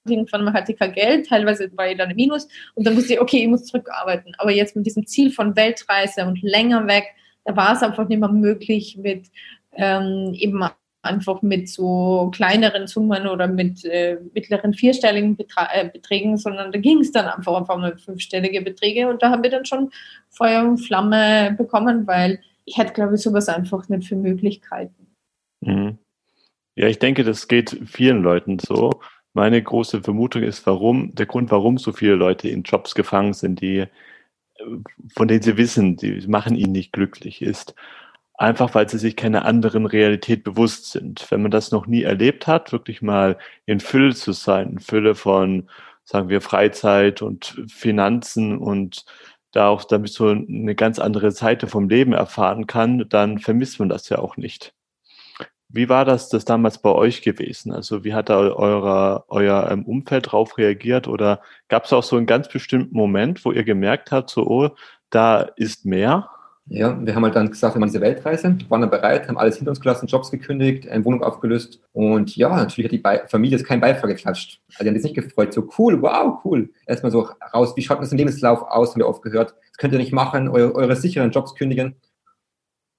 irgendwann 0.07 0.52
hatte 0.52 0.73
ich 0.73 0.78
kein 0.78 0.92
Geld, 0.92 1.28
teilweise 1.28 1.71
war 1.76 1.90
ich 1.90 1.99
dann 1.99 2.11
im 2.11 2.16
Minus 2.16 2.49
und 2.75 2.87
dann 2.87 2.97
wusste 2.97 3.14
ich, 3.14 3.21
okay, 3.21 3.42
ich 3.42 3.49
muss 3.49 3.66
zurückarbeiten. 3.66 4.35
Aber 4.38 4.50
jetzt 4.50 4.76
mit 4.76 4.87
diesem 4.87 5.07
Ziel 5.07 5.30
von 5.30 5.57
Weltreise 5.57 6.26
und 6.26 6.40
länger 6.42 6.87
weg, 6.87 7.04
da 7.45 7.57
war 7.57 7.75
es 7.75 7.83
einfach 7.83 8.09
nicht 8.09 8.19
mehr 8.19 8.30
möglich 8.30 8.97
mit 8.97 9.26
ähm, 9.73 10.33
eben 10.35 10.62
einfach 11.02 11.40
mit 11.42 11.69
so 11.69 12.30
kleineren 12.35 12.87
Summen 12.87 13.26
oder 13.26 13.47
mit 13.47 13.85
äh, 13.85 14.19
mittleren 14.35 14.75
vierstelligen 14.75 15.37
Betra 15.37 15.69
äh, 15.73 15.88
Beträgen, 15.88 16.37
sondern 16.37 16.73
da 16.73 16.78
ging 16.78 17.00
es 17.00 17.12
dann 17.12 17.26
einfach 17.26 17.52
auf 17.52 17.71
einmal 17.71 17.97
fünfstellige 17.97 18.61
Beträge 18.61 19.09
und 19.09 19.23
da 19.23 19.30
haben 19.30 19.42
wir 19.42 19.50
dann 19.50 19.64
schon 19.64 19.90
Feuer 20.28 20.64
und 20.64 20.78
Flamme 20.78 21.54
bekommen, 21.57 22.07
weil 22.07 22.40
ich 22.66 22.76
hätte, 22.76 22.92
glaube 22.92 23.14
ich, 23.14 23.23
sowas 23.23 23.49
einfach 23.49 23.88
nicht 23.88 24.09
für 24.09 24.16
Möglichkeiten. 24.16 25.07
Mhm. 25.61 25.99
Ja, 26.76 26.87
ich 26.87 26.99
denke, 26.99 27.25
das 27.25 27.49
geht 27.49 27.80
vielen 27.87 28.23
Leuten 28.23 28.59
so. 28.59 28.90
Meine 29.32 29.62
große 29.62 30.02
Vermutung 30.02 30.42
ist, 30.42 30.66
warum, 30.66 31.14
der 31.14 31.26
Grund, 31.26 31.50
warum 31.50 31.78
so 31.78 31.92
viele 31.92 32.14
Leute 32.14 32.49
in 32.49 32.62
Jobs 32.64 32.94
gefangen 32.94 33.32
sind, 33.32 33.60
die, 33.60 33.87
von 35.14 35.28
denen 35.28 35.42
sie 35.42 35.56
wissen, 35.56 35.96
die 35.96 36.26
machen 36.26 36.56
ihn 36.56 36.72
nicht 36.72 36.92
glücklich, 36.92 37.42
ist 37.42 37.75
einfach, 38.34 38.75
weil 38.75 38.88
sie 38.88 38.99
sich 38.99 39.16
keiner 39.16 39.44
anderen 39.44 39.87
Realität 39.87 40.44
bewusst 40.44 40.90
sind. 40.92 41.30
Wenn 41.30 41.42
man 41.42 41.50
das 41.50 41.70
noch 41.72 41.87
nie 41.87 42.02
erlebt 42.02 42.46
hat, 42.46 42.72
wirklich 42.72 43.02
mal 43.02 43.38
in 43.66 43.80
Fülle 43.80 44.14
zu 44.14 44.32
sein, 44.32 44.70
in 44.70 44.78
Fülle 44.80 45.14
von, 45.14 45.68
sagen 46.04 46.28
wir, 46.28 46.40
Freizeit 46.40 47.22
und 47.22 47.62
Finanzen 47.68 48.58
und 48.58 49.04
da 49.52 49.68
auch 49.68 49.84
damit 49.84 50.12
so 50.12 50.28
eine 50.28 50.75
ganz 50.75 50.99
andere 50.99 51.32
Seite 51.32 51.66
vom 51.66 51.88
Leben 51.88 52.12
erfahren 52.12 52.66
kann, 52.66 53.08
dann 53.08 53.38
vermisst 53.38 53.78
man 53.80 53.88
das 53.88 54.08
ja 54.08 54.18
auch 54.18 54.37
nicht. 54.37 54.75
Wie 55.72 55.88
war 55.88 56.04
das, 56.04 56.28
das 56.28 56.44
damals 56.44 56.78
bei 56.78 56.90
euch 56.90 57.22
gewesen? 57.22 57.72
Also 57.72 58.02
wie 58.04 58.14
hat 58.14 58.28
da 58.28 58.38
euer, 58.38 59.24
euer 59.28 59.68
ähm, 59.70 59.84
Umfeld 59.84 60.26
darauf 60.26 60.58
reagiert? 60.58 61.06
Oder 61.06 61.40
gab 61.68 61.84
es 61.84 61.92
auch 61.92 62.02
so 62.02 62.16
einen 62.16 62.26
ganz 62.26 62.48
bestimmten 62.48 62.96
Moment, 62.96 63.44
wo 63.44 63.52
ihr 63.52 63.64
gemerkt 63.64 64.10
habt, 64.10 64.30
so, 64.30 64.46
oh, 64.46 64.70
da 65.10 65.42
ist 65.56 65.84
mehr? 65.86 66.28
Ja, 66.72 66.96
wir 67.04 67.14
haben 67.16 67.24
halt 67.24 67.34
dann 67.34 67.50
gesagt, 67.50 67.74
wir 67.74 67.80
machen 67.80 67.90
diese 67.90 68.00
Weltreise, 68.00 68.56
waren 68.68 68.80
dann 68.80 68.90
bereit, 68.90 69.26
haben 69.26 69.38
alles 69.38 69.56
hinter 69.56 69.70
uns 69.70 69.80
gelassen, 69.80 70.06
Jobs 70.06 70.30
gekündigt, 70.30 70.88
eine 70.88 71.04
Wohnung 71.04 71.22
aufgelöst 71.24 71.80
und 71.92 72.36
ja, 72.36 72.48
natürlich 72.48 72.84
hat 72.84 72.92
die 72.92 72.98
Be 72.98 73.24
Familie 73.26 73.58
jetzt 73.58 73.66
keinen 73.66 73.80
Beifall 73.80 74.08
geklatscht. 74.08 74.60
Also 74.68 74.84
die 74.84 74.88
haben 74.88 74.94
sich 75.00 75.12
nicht 75.12 75.14
gefreut, 75.14 75.52
so 75.52 75.68
cool, 75.78 76.00
wow, 76.00 76.38
cool. 76.44 76.70
Erstmal 76.86 77.10
so 77.10 77.28
raus, 77.52 77.72
wie 77.76 77.82
schaut 77.82 78.00
das 78.00 78.12
im 78.12 78.18
Lebenslauf 78.18 78.62
aus, 78.62 78.90
haben 78.90 79.00
wir 79.00 79.08
oft 79.08 79.22
gehört. 79.22 79.50
Das 79.50 79.78
könnt 79.78 79.94
ihr 79.94 79.98
nicht 79.98 80.12
machen, 80.12 80.48
eure, 80.48 80.72
eure 80.76 80.94
sicheren 80.94 81.32
Jobs 81.32 81.56
kündigen. 81.56 81.96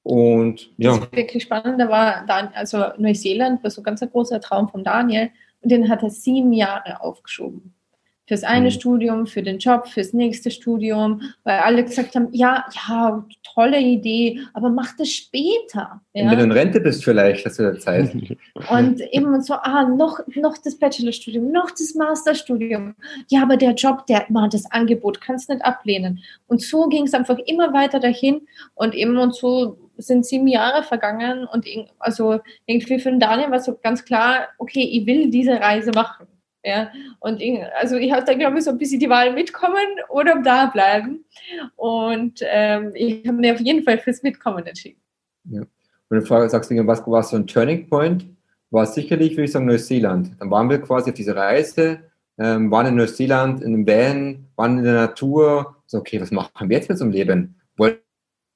Und 0.04 0.72
ja. 0.78 0.96
Das 0.96 1.06
ist 1.06 1.16
wirklich 1.16 1.44
spannend. 1.44 1.80
Da 1.80 1.90
war 1.90 2.26
Dan 2.26 2.50
also 2.54 2.86
Neuseeland 2.98 3.64
war 3.64 3.70
so 3.70 3.82
ganz 3.82 4.02
ein 4.02 4.10
großer 4.10 4.40
Traum 4.42 4.68
von 4.70 4.84
Daniel 4.84 5.30
und 5.62 5.72
den 5.72 5.90
hat 5.90 6.04
er 6.04 6.10
sieben 6.10 6.54
Jahre 6.54 7.02
aufgeschoben. 7.02 7.74
Fürs 8.28 8.44
eine 8.44 8.68
mhm. 8.68 8.72
Studium, 8.72 9.28
für 9.28 9.44
den 9.44 9.58
Job, 9.58 9.88
fürs 9.88 10.14
nächste 10.14 10.52
Studium, 10.52 11.22
weil 11.44 11.60
alle 11.60 11.84
gesagt 11.84 12.16
haben, 12.16 12.30
ja, 12.32 12.64
ja, 12.88 13.26
tolle 13.54 13.80
Idee, 13.80 14.40
aber 14.54 14.70
mach 14.70 14.96
das 14.96 15.10
später. 15.10 16.02
Ja? 16.14 16.32
Wenn 16.32 16.38
du 16.38 16.44
in 16.46 16.52
Rente 16.54 16.80
bist 16.80 17.04
vielleicht, 17.04 17.46
hast 17.46 17.60
du 17.60 17.78
Zeit. 17.78 18.16
Und 18.70 19.02
eben 19.12 19.42
so, 19.42 19.56
ah, 19.56 19.84
noch, 19.84 20.20
noch 20.36 20.58
das 20.58 20.78
Bachelorstudium, 20.78 21.52
noch 21.52 21.72
das 21.72 21.94
Masterstudium. 21.94 22.96
Ja, 23.28 23.44
aber 23.44 23.58
der 23.58 23.74
Job, 23.74 24.06
der 24.08 24.26
mal 24.30 24.48
das 24.48 24.72
Angebot, 24.72 25.20
kannst 25.20 25.50
nicht 25.50 25.66
ablehnen. 25.66 26.24
Und 26.48 26.62
so 26.62 26.88
ging 26.88 27.08
es 27.08 27.14
einfach 27.14 27.38
immer 27.48 27.74
weiter 27.74 28.00
dahin 28.00 28.48
und 28.76 28.96
eben 28.96 29.18
und 29.18 29.36
so 29.36 29.78
sind 30.02 30.26
sieben 30.26 30.48
Jahre 30.48 30.84
vergangen 30.84 31.46
und 31.46 31.66
also 32.00 32.40
irgendwie 32.66 33.00
für 33.00 33.10
den 33.10 33.20
Daniel 33.20 33.52
war 33.52 33.60
so 33.60 33.78
ganz 33.82 34.04
klar, 34.04 34.48
okay, 34.58 34.84
ich 34.84 35.06
will 35.06 35.30
diese 35.30 35.60
Reise 35.60 35.92
machen. 35.92 36.28
Ja, 36.64 36.92
und 37.20 37.42
ich, 37.42 37.60
also 37.80 37.96
ich 37.96 38.12
habe 38.12 38.24
da, 38.24 38.36
glaube 38.36 38.60
ich, 38.60 38.64
so 38.64 38.70
ein 38.70 38.78
bisschen 38.78 39.00
die 39.00 39.10
Wahl 39.10 39.34
mitkommen 39.34 39.88
oder 40.10 40.42
da 40.44 40.68
bleiben. 40.68 41.26
Und 41.76 42.42
ähm, 42.44 42.92
ich 42.94 43.28
habe 43.28 43.38
mir 43.38 43.56
auf 43.56 43.60
jeden 43.60 43.84
Fall 43.84 43.98
fürs 43.98 44.22
Mitkommen 44.22 44.66
entschieden. 44.68 45.02
Ja. 45.46 45.64
Wenn 46.10 46.20
du 46.20 46.26
fragst, 46.26 46.52
sagst, 46.52 46.70
was 46.70 47.08
war 47.08 47.24
so 47.24 47.38
ein 47.38 47.48
Turning 47.48 47.88
Point? 47.88 48.28
War 48.70 48.86
sicherlich, 48.86 49.32
würde 49.32 49.46
ich 49.46 49.52
sagen, 49.52 49.66
Neuseeland. 49.66 50.34
Dann 50.40 50.52
waren 50.52 50.70
wir 50.70 50.80
quasi 50.80 51.10
auf 51.10 51.16
dieser 51.16 51.36
Reise, 51.36 52.02
ähm, 52.38 52.70
waren 52.70 52.88
in 52.88 52.96
Neuseeland 52.96 53.62
in 53.62 53.74
einem 53.74 53.88
Van, 53.88 54.46
waren 54.56 54.78
in 54.78 54.84
der 54.84 54.94
Natur. 54.94 55.78
So, 55.88 55.98
okay, 55.98 56.22
was 56.22 56.32
machen 56.32 56.70
wir 56.70 56.78
jetzt 56.78 56.90
mit 56.90 56.96
unserem 56.96 57.12
Leben? 57.12 57.62
Wollen 57.78 57.98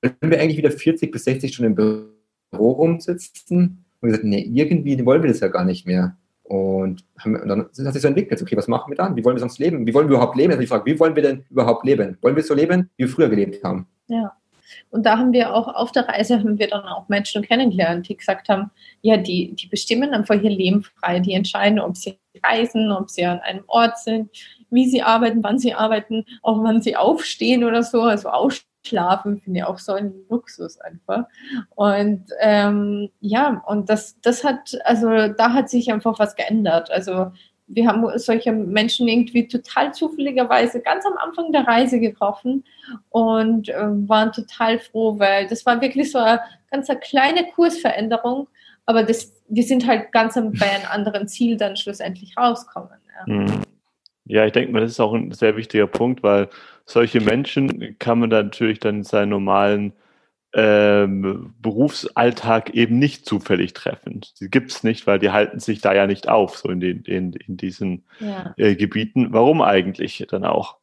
wir 0.01 0.39
eigentlich 0.39 0.57
wieder 0.57 0.71
40 0.71 1.11
bis 1.11 1.23
60 1.23 1.53
Stunden 1.53 1.71
im 1.71 2.11
Büro 2.51 2.71
rumsitzen? 2.71 3.85
Und 4.01 4.09
gesagt, 4.09 4.25
nee, 4.25 4.49
irgendwie 4.53 5.03
wollen 5.05 5.23
wir 5.23 5.29
das 5.29 5.39
ja 5.39 5.47
gar 5.47 5.65
nicht 5.65 5.87
mehr. 5.87 6.17
Und, 6.43 7.03
haben, 7.17 7.35
und 7.41 7.47
dann 7.47 7.61
hat 7.61 7.73
sich 7.73 8.01
so 8.01 8.07
entwickelt, 8.07 8.39
okay, 8.39 8.55
was 8.55 8.67
machen 8.67 8.91
wir 8.91 8.95
dann? 8.95 9.15
Wie 9.15 9.25
wollen 9.25 9.35
wir 9.35 9.39
sonst 9.39 9.57
leben? 9.57 9.87
Wie 9.87 9.93
wollen 9.95 10.07
wir 10.07 10.17
überhaupt 10.17 10.37
leben? 10.37 10.51
Also 10.51 10.61
die 10.61 10.67
Frage, 10.67 10.85
wie 10.85 10.99
wollen 10.99 11.15
wir 11.15 11.23
denn 11.23 11.43
überhaupt 11.49 11.85
leben? 11.85 12.17
Wollen 12.21 12.35
wir 12.35 12.43
so 12.43 12.53
leben, 12.53 12.91
wie 12.97 13.05
wir 13.05 13.09
früher 13.09 13.29
gelebt 13.29 13.63
haben? 13.63 13.87
Ja. 14.07 14.31
Und 14.91 15.05
da 15.05 15.17
haben 15.17 15.33
wir 15.33 15.53
auch 15.53 15.67
auf 15.67 15.91
der 15.91 16.07
Reise 16.07 16.39
haben 16.39 16.59
wir 16.59 16.67
dann 16.67 16.83
auch 16.83 17.09
Menschen 17.09 17.41
kennengelernt, 17.41 18.09
die 18.09 18.17
gesagt 18.17 18.49
haben, 18.49 18.71
ja, 19.01 19.17
die, 19.17 19.53
die 19.55 19.67
bestimmen 19.67 20.13
einfach 20.13 20.35
ihr 20.35 20.49
Leben 20.49 20.83
frei, 20.83 21.19
die 21.19 21.33
entscheiden, 21.33 21.79
ob 21.79 21.97
sie 21.97 22.19
reisen, 22.43 22.91
ob 22.91 23.09
sie 23.09 23.25
an 23.25 23.39
einem 23.39 23.63
Ort 23.67 23.97
sind, 23.99 24.29
wie 24.69 24.87
sie 24.87 25.01
arbeiten, 25.01 25.43
wann 25.43 25.59
sie 25.59 25.73
arbeiten, 25.73 26.25
auch 26.41 26.61
wann 26.63 26.81
sie 26.81 26.95
aufstehen 26.95 27.63
oder 27.63 27.83
so, 27.83 28.01
also 28.01 28.29
aufstehen 28.29 28.69
Schlafen 28.85 29.41
finde 29.41 29.59
ich 29.59 29.65
auch 29.65 29.79
so 29.79 29.93
ein 29.93 30.13
Luxus 30.29 30.79
einfach. 30.79 31.25
Und 31.75 32.25
ähm, 32.39 33.09
ja, 33.19 33.63
und 33.65 33.89
das, 33.89 34.19
das 34.21 34.43
hat, 34.43 34.77
also 34.83 35.09
da 35.29 35.53
hat 35.53 35.69
sich 35.69 35.91
einfach 35.91 36.19
was 36.19 36.35
geändert. 36.35 36.91
Also 36.91 37.31
wir 37.67 37.87
haben 37.87 38.05
solche 38.17 38.51
Menschen 38.51 39.07
irgendwie 39.07 39.47
total 39.47 39.93
zufälligerweise 39.93 40.81
ganz 40.81 41.05
am 41.05 41.17
Anfang 41.17 41.51
der 41.51 41.67
Reise 41.67 41.99
getroffen 41.99 42.63
und 43.09 43.69
äh, 43.69 43.87
waren 44.07 44.31
total 44.31 44.79
froh, 44.79 45.17
weil 45.17 45.47
das 45.47 45.65
war 45.65 45.81
wirklich 45.81 46.11
so 46.11 46.19
eine 46.19 46.41
ganz 46.69 46.89
eine 46.89 46.99
kleine 46.99 47.47
Kursveränderung, 47.55 48.47
aber 48.85 49.03
das, 49.03 49.33
wir 49.49 49.63
sind 49.63 49.87
halt 49.87 50.11
ganz 50.11 50.35
bei 50.35 50.69
einem 50.69 50.85
anderen 50.89 51.27
Ziel 51.27 51.57
dann 51.57 51.75
schlussendlich 51.75 52.37
rauskommen. 52.37 52.99
Ja, 53.17 53.33
mhm. 53.33 53.61
ja 54.25 54.45
ich 54.45 54.51
denke 54.51 54.71
mal, 54.71 54.81
das 54.81 54.91
ist 54.91 54.99
auch 54.99 55.13
ein 55.13 55.31
sehr 55.31 55.57
wichtiger 55.57 55.87
Punkt, 55.87 56.21
weil 56.21 56.49
solche 56.85 57.19
Menschen 57.21 57.97
kann 57.99 58.19
man 58.19 58.29
dann 58.29 58.47
natürlich 58.47 58.79
dann 58.79 58.97
in 58.97 59.03
seinen 59.03 59.29
normalen 59.29 59.93
ähm, 60.53 61.53
Berufsalltag 61.61 62.69
eben 62.69 62.97
nicht 62.97 63.25
zufällig 63.25 63.73
treffen. 63.73 64.21
Die 64.39 64.49
gibt 64.49 64.71
es 64.71 64.83
nicht, 64.83 65.05
weil 65.05 65.19
die 65.19 65.31
halten 65.31 65.59
sich 65.59 65.81
da 65.81 65.93
ja 65.93 66.07
nicht 66.07 66.29
auf, 66.29 66.57
so 66.57 66.69
in, 66.69 66.79
den, 66.79 67.01
in, 67.03 67.33
in 67.33 67.57
diesen 67.57 68.05
ja. 68.19 68.53
äh, 68.55 68.75
Gebieten. 68.75 69.33
Warum 69.33 69.61
eigentlich 69.61 70.25
dann 70.29 70.45
auch? 70.45 70.77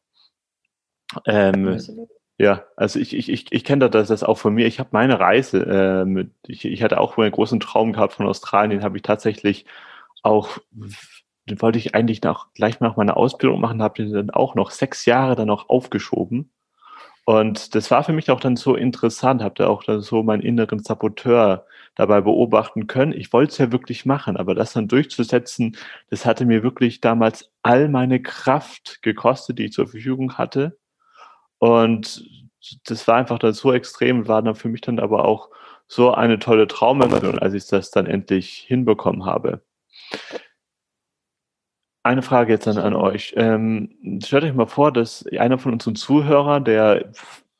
Ähm, 1.25 1.79
ja, 2.37 2.65
also 2.75 2.99
ich, 2.99 3.15
ich, 3.15 3.29
ich, 3.29 3.51
ich 3.51 3.63
kenne 3.63 3.89
das, 3.89 4.09
das 4.09 4.23
auch 4.23 4.37
von 4.37 4.53
mir. 4.53 4.67
Ich 4.67 4.79
habe 4.79 4.89
meine 4.91 5.19
Reise, 5.19 5.61
ähm, 5.63 6.31
ich, 6.45 6.65
ich 6.65 6.83
hatte 6.83 6.99
auch 6.99 7.17
einen 7.17 7.31
großen 7.31 7.59
Traum 7.59 7.93
gehabt 7.93 8.13
von 8.13 8.27
Australien, 8.27 8.71
den 8.71 8.83
habe 8.83 8.97
ich 8.97 9.03
tatsächlich 9.03 9.65
auch 10.21 10.59
den 11.49 11.61
wollte 11.61 11.77
ich 11.79 11.95
eigentlich 11.95 12.21
noch 12.23 12.53
gleich 12.53 12.79
nach 12.79 12.95
meiner 12.95 13.17
Ausbildung 13.17 13.59
machen, 13.59 13.81
habe 13.81 14.03
den 14.03 14.13
dann 14.13 14.29
auch 14.29 14.55
noch 14.55 14.71
sechs 14.71 15.05
Jahre 15.05 15.35
dann 15.35 15.47
noch 15.47 15.69
aufgeschoben. 15.69 16.51
Und 17.25 17.73
das 17.75 17.89
war 17.89 18.03
für 18.03 18.11
mich 18.11 18.31
auch 18.31 18.39
dann 18.39 18.57
so 18.57 18.75
interessant, 18.75 19.41
habe 19.41 19.55
da 19.55 19.67
auch 19.67 19.83
dann 19.83 20.01
so 20.01 20.23
meinen 20.23 20.41
inneren 20.41 20.79
Saboteur 20.79 21.65
dabei 21.95 22.21
beobachten 22.21 22.87
können. 22.87 23.13
Ich 23.13 23.31
wollte 23.31 23.51
es 23.51 23.57
ja 23.59 23.71
wirklich 23.71 24.05
machen, 24.05 24.35
aber 24.35 24.55
das 24.55 24.73
dann 24.73 24.87
durchzusetzen, 24.87 25.77
das 26.09 26.25
hatte 26.25 26.45
mir 26.45 26.63
wirklich 26.63 26.99
damals 27.01 27.51
all 27.61 27.87
meine 27.87 28.21
Kraft 28.21 29.01
gekostet, 29.03 29.59
die 29.59 29.65
ich 29.65 29.73
zur 29.73 29.87
Verfügung 29.87 30.37
hatte. 30.37 30.77
Und 31.59 32.25
das 32.85 33.07
war 33.07 33.15
einfach 33.15 33.39
dann 33.39 33.53
so 33.53 33.71
extrem, 33.71 34.27
war 34.27 34.41
dann 34.41 34.55
für 34.55 34.69
mich 34.69 34.81
dann 34.81 34.99
aber 34.99 35.25
auch 35.25 35.49
so 35.87 36.13
eine 36.13 36.39
tolle 36.39 36.67
Traumerfüllung, 36.67 37.39
als 37.39 37.53
ich 37.53 37.67
das 37.67 37.91
dann 37.91 38.05
endlich 38.05 38.49
hinbekommen 38.67 39.25
habe. 39.25 39.61
Eine 42.03 42.21
Frage 42.21 42.51
jetzt 42.51 42.67
an, 42.67 42.77
an 42.77 42.95
euch. 42.95 43.33
Ähm, 43.37 44.19
stellt 44.23 44.43
euch 44.43 44.53
mal 44.53 44.67
vor, 44.67 44.91
dass 44.91 45.25
einer 45.27 45.57
von 45.57 45.73
unseren 45.73 45.95
Zuhörern, 45.95 46.65
der 46.65 47.11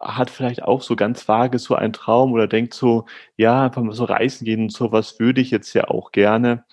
hat 0.01 0.29
vielleicht 0.29 0.63
auch 0.63 0.81
so 0.81 0.97
ganz 0.97 1.27
vage 1.29 1.59
so 1.59 1.75
einen 1.75 1.93
Traum 1.93 2.33
oder 2.33 2.47
denkt 2.47 2.73
so, 2.73 3.05
ja, 3.37 3.63
einfach 3.63 3.81
mal 3.81 3.93
so 3.93 4.03
reisen 4.03 4.45
gehen 4.45 4.63
und 4.63 4.71
sowas 4.71 5.19
würde 5.19 5.39
ich 5.41 5.49
jetzt 5.51 5.73
ja 5.73 5.87
auch 5.87 6.11
gerne. 6.11 6.65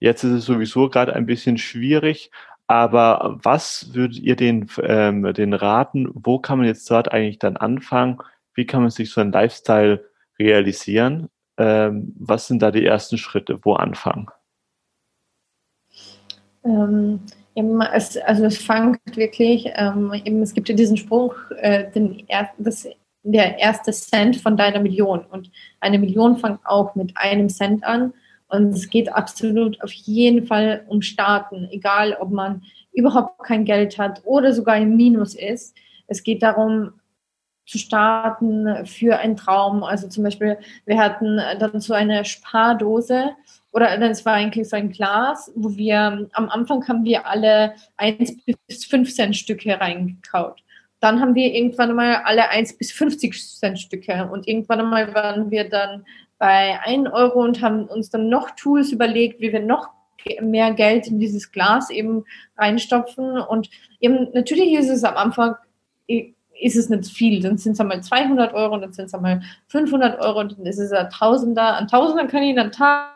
Jetzt 0.00 0.22
ist 0.24 0.32
es 0.32 0.44
sowieso 0.44 0.90
gerade 0.90 1.14
ein 1.14 1.24
bisschen 1.26 1.56
schwierig, 1.56 2.30
aber 2.66 3.38
was 3.42 3.94
würdet 3.94 4.18
ihr 4.18 4.36
den, 4.36 4.68
ähm, 4.82 5.32
den 5.32 5.54
raten? 5.54 6.10
Wo 6.14 6.38
kann 6.38 6.58
man 6.58 6.66
jetzt 6.66 6.90
dort 6.90 7.12
eigentlich 7.12 7.38
dann 7.38 7.56
anfangen? 7.56 8.18
Wie 8.54 8.66
kann 8.66 8.82
man 8.82 8.90
sich 8.90 9.10
so 9.10 9.20
ein 9.22 9.32
Lifestyle 9.32 10.04
realisieren? 10.38 11.30
Ähm, 11.56 12.14
was 12.18 12.48
sind 12.48 12.60
da 12.62 12.70
die 12.70 12.84
ersten 12.84 13.18
Schritte? 13.18 13.60
Wo 13.62 13.74
anfangen? 13.74 14.28
Ähm, 16.64 17.20
es, 17.54 18.16
also 18.16 18.44
es 18.44 18.58
fängt 18.58 19.16
wirklich, 19.16 19.70
ähm, 19.74 20.12
eben, 20.24 20.42
es 20.42 20.54
gibt 20.54 20.68
ja 20.68 20.74
diesen 20.74 20.96
Spruch, 20.96 21.34
äh, 21.58 21.90
den 21.92 22.24
er, 22.28 22.50
das, 22.58 22.88
der 23.22 23.58
erste 23.58 23.92
Cent 23.92 24.36
von 24.36 24.56
deiner 24.56 24.80
Million. 24.80 25.24
Und 25.30 25.50
eine 25.80 25.98
Million 25.98 26.36
fängt 26.36 26.60
auch 26.64 26.94
mit 26.94 27.16
einem 27.16 27.48
Cent 27.48 27.84
an. 27.84 28.12
Und 28.48 28.68
es 28.74 28.88
geht 28.88 29.12
absolut 29.12 29.82
auf 29.82 29.92
jeden 29.92 30.46
Fall 30.46 30.84
um 30.88 31.02
Starten, 31.02 31.68
egal 31.70 32.16
ob 32.20 32.30
man 32.30 32.62
überhaupt 32.92 33.42
kein 33.44 33.64
Geld 33.64 33.98
hat 33.98 34.22
oder 34.24 34.52
sogar 34.52 34.76
im 34.76 34.96
Minus 34.96 35.34
ist. 35.34 35.74
Es 36.06 36.22
geht 36.22 36.42
darum, 36.42 36.92
zu 37.66 37.78
starten 37.78 38.86
für 38.86 39.18
einen 39.18 39.36
Traum. 39.36 39.82
Also 39.82 40.08
zum 40.08 40.24
Beispiel, 40.24 40.58
wir 40.84 40.98
hatten 40.98 41.40
dann 41.58 41.80
so 41.80 41.94
eine 41.94 42.24
Spardose 42.24 43.30
oder 43.74 43.98
das 43.98 44.24
war 44.24 44.34
eigentlich 44.34 44.68
so 44.68 44.76
ein 44.76 44.90
Glas, 44.90 45.52
wo 45.56 45.76
wir 45.76 46.28
am 46.32 46.48
Anfang 46.48 46.86
haben 46.86 47.04
wir 47.04 47.26
alle 47.26 47.74
1 47.96 48.44
bis 48.68 48.84
5 48.84 49.12
Cent 49.12 49.36
Stücke 49.36 49.80
reingekaut. 49.80 50.62
Dann 51.00 51.20
haben 51.20 51.34
wir 51.34 51.52
irgendwann 51.52 51.94
mal 51.94 52.22
alle 52.24 52.48
1 52.48 52.78
bis 52.78 52.92
50 52.92 53.58
Cent 53.58 53.80
Stücke 53.80 54.30
und 54.32 54.46
irgendwann 54.46 54.88
mal 54.88 55.12
waren 55.12 55.50
wir 55.50 55.68
dann 55.68 56.04
bei 56.38 56.78
1 56.84 57.10
Euro 57.12 57.42
und 57.42 57.62
haben 57.62 57.86
uns 57.86 58.10
dann 58.10 58.28
noch 58.28 58.52
Tools 58.52 58.92
überlegt, 58.92 59.40
wie 59.40 59.52
wir 59.52 59.60
noch 59.60 59.88
mehr 60.40 60.72
Geld 60.72 61.08
in 61.08 61.18
dieses 61.18 61.50
Glas 61.50 61.90
eben 61.90 62.24
reinstopfen. 62.56 63.38
Und 63.38 63.68
eben 63.98 64.28
natürlich 64.32 64.72
ist 64.74 64.88
es 64.88 65.02
am 65.02 65.16
Anfang 65.16 65.56
ist 66.06 66.76
es 66.76 66.88
nicht 66.88 67.06
viel. 67.06 67.42
Dann 67.42 67.58
sind 67.58 67.72
es 67.72 67.80
einmal 67.80 68.02
200 68.02 68.54
Euro, 68.54 68.78
dann 68.78 68.92
sind 68.92 69.06
es 69.06 69.14
einmal 69.14 69.42
500 69.66 70.20
Euro, 70.20 70.40
und 70.40 70.56
dann 70.56 70.66
ist 70.66 70.78
es 70.78 70.92
ein 70.92 71.10
Tausender. 71.10 71.76
An 71.76 71.88
Tausender 71.88 72.28
kann 72.28 72.44
ich 72.44 72.56
einen 72.56 72.70
Tag 72.70 73.13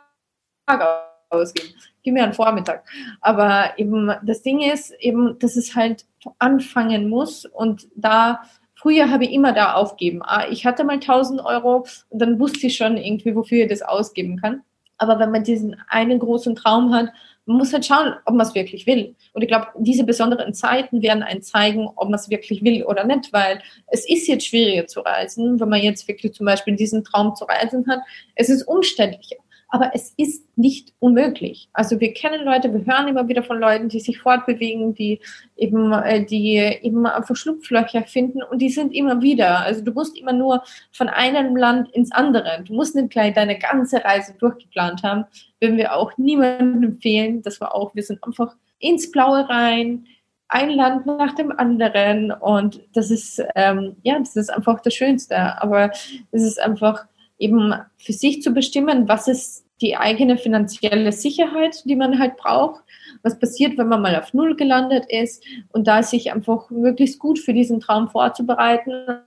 ausgeben. 1.31 1.75
Gib 2.03 2.15
mir 2.15 2.25
einen 2.25 2.33
Vormittag. 2.33 2.85
Aber 3.21 3.73
eben 3.77 4.13
das 4.23 4.43
Ding 4.43 4.61
ist 4.61 4.93
eben, 5.01 5.39
dass 5.39 5.57
es 5.57 5.75
halt 5.75 6.07
anfangen 6.39 7.09
muss 7.09 7.45
und 7.45 7.89
da 7.95 8.43
Früher 8.81 9.11
habe 9.11 9.25
ich 9.25 9.33
immer 9.33 9.53
da 9.53 9.75
aufgeben. 9.75 10.21
Ah, 10.23 10.47
ich 10.49 10.65
hatte 10.65 10.85
mal 10.85 10.95
1000 10.95 11.45
Euro 11.45 11.85
und 12.11 12.23
dann 12.23 12.39
wusste 12.39 12.69
ich 12.69 12.77
schon 12.77 12.97
irgendwie, 12.97 13.35
wofür 13.35 13.65
ich 13.65 13.69
das 13.69 13.83
ausgeben 13.83 14.41
kann. 14.41 14.63
Aber 14.99 15.19
wenn 15.19 15.33
man 15.33 15.43
diesen 15.43 15.75
einen 15.89 16.21
großen 16.21 16.55
Traum 16.55 16.95
hat, 16.95 17.09
man 17.47 17.57
muss 17.57 17.73
halt 17.73 17.87
schauen, 17.87 18.15
ob 18.25 18.35
man 18.35 18.47
es 18.47 18.55
wirklich 18.55 18.87
will. 18.87 19.17
Und 19.33 19.43
ich 19.43 19.49
glaube, 19.49 19.69
diese 19.79 20.05
besonderen 20.05 20.55
Zeiten 20.55 21.03
werden 21.03 21.25
einen 21.25 21.43
zeigen, 21.43 21.89
ob 21.97 22.05
man 22.05 22.21
es 22.21 22.31
wirklich 22.31 22.63
will 22.63 22.85
oder 22.85 23.03
nicht, 23.03 23.33
weil 23.33 23.61
es 23.89 24.09
ist 24.09 24.29
jetzt 24.29 24.47
schwieriger 24.47 24.87
zu 24.87 25.01
reisen, 25.01 25.59
wenn 25.59 25.69
man 25.69 25.81
jetzt 25.81 26.07
wirklich 26.07 26.35
zum 26.35 26.47
Beispiel 26.47 26.77
diesen 26.77 27.03
Traum 27.03 27.35
zu 27.35 27.47
reisen 27.47 27.85
hat. 27.89 28.01
Es 28.37 28.49
ist 28.49 28.63
umständlicher 28.63 29.37
aber 29.69 29.91
es 29.95 30.15
ist 30.17 30.47
nicht 30.57 30.95
unmöglich. 30.99 31.69
Also 31.73 32.01
wir 32.01 32.15
kennen 32.15 32.45
Leute, 32.45 32.73
wir 32.73 32.87
hören 32.87 33.09
immer 33.09 33.29
wieder 33.29 33.43
von 33.43 33.59
Leuten, 33.59 33.89
die 33.89 34.01
sich 34.01 34.19
fortbewegen, 34.19 34.95
die 34.95 35.21
eben, 35.57 35.93
äh, 35.93 36.25
die 36.25 36.57
eben 36.57 37.07
einfach 37.07 37.37
Schlupflöcher 37.37 38.05
finden 38.05 38.43
und 38.43 38.61
die 38.63 38.71
sind 38.71 38.95
immer 38.95 39.21
wieder. 39.21 39.61
Also 39.61 39.83
du 39.83 39.93
musst 39.93 40.19
immer 40.19 40.33
nur 40.33 40.63
von 40.93 41.09
einem 41.09 41.55
Land 41.55 41.91
ins 41.93 42.13
andere. 42.13 42.65
Du 42.67 42.75
musst 42.75 42.95
nicht 42.95 43.11
gleich 43.11 43.35
deine 43.35 43.59
ganze 43.59 44.03
Reise 44.03 44.35
durchgeplant 44.39 45.03
haben. 45.03 45.27
Würden 45.61 45.77
wir 45.77 45.95
auch 45.95 46.17
niemandem 46.17 46.83
empfehlen. 46.83 47.43
Das 47.43 47.61
war 47.61 47.75
auch, 47.75 47.95
wir 47.95 48.03
sind 48.03 48.25
einfach 48.25 48.57
ins 48.79 49.11
Blaue 49.11 49.49
rein, 49.49 50.07
ein 50.49 50.71
Land 50.71 51.05
nach 51.05 51.35
dem 51.35 51.53
anderen 51.53 52.33
und 52.33 52.81
das 52.95 53.11
ist, 53.11 53.43
ähm, 53.55 53.97
ja, 54.03 54.19
das 54.19 54.35
ist 54.35 54.51
einfach 54.51 54.81
das 54.81 54.95
Schönste. 54.95 55.37
Aber 55.61 55.91
es 56.31 56.43
ist 56.43 56.59
einfach, 56.59 57.07
eben 57.39 57.73
für 57.97 58.13
sich 58.13 58.43
zu 58.43 58.53
bestimmen, 58.53 59.09
was 59.09 59.29
ist 59.29 59.65
die 59.81 59.97
eigene 59.97 60.37
finanzielle 60.37 61.13
Sicherheit, 61.13 61.83
die 61.85 61.97
man 61.97 62.19
halt 62.19 62.37
braucht, 62.37 62.83
was 63.23 63.39
passiert, 63.39 63.79
wenn 63.79 63.89
man 63.89 64.03
mal 64.03 64.17
auf 64.17 64.35
Null 64.35 64.57
gelandet 64.57 65.07
ist 65.09 65.45
und 65.69 65.87
da 65.87 66.03
sich 66.03 66.33
einfach 66.33 66.71
möglichst 66.71 67.19
gut 67.19 67.39
für 67.39 67.55
diesen 67.55 67.81
Traum 67.81 68.09
vorzubereiten. 68.09 69.23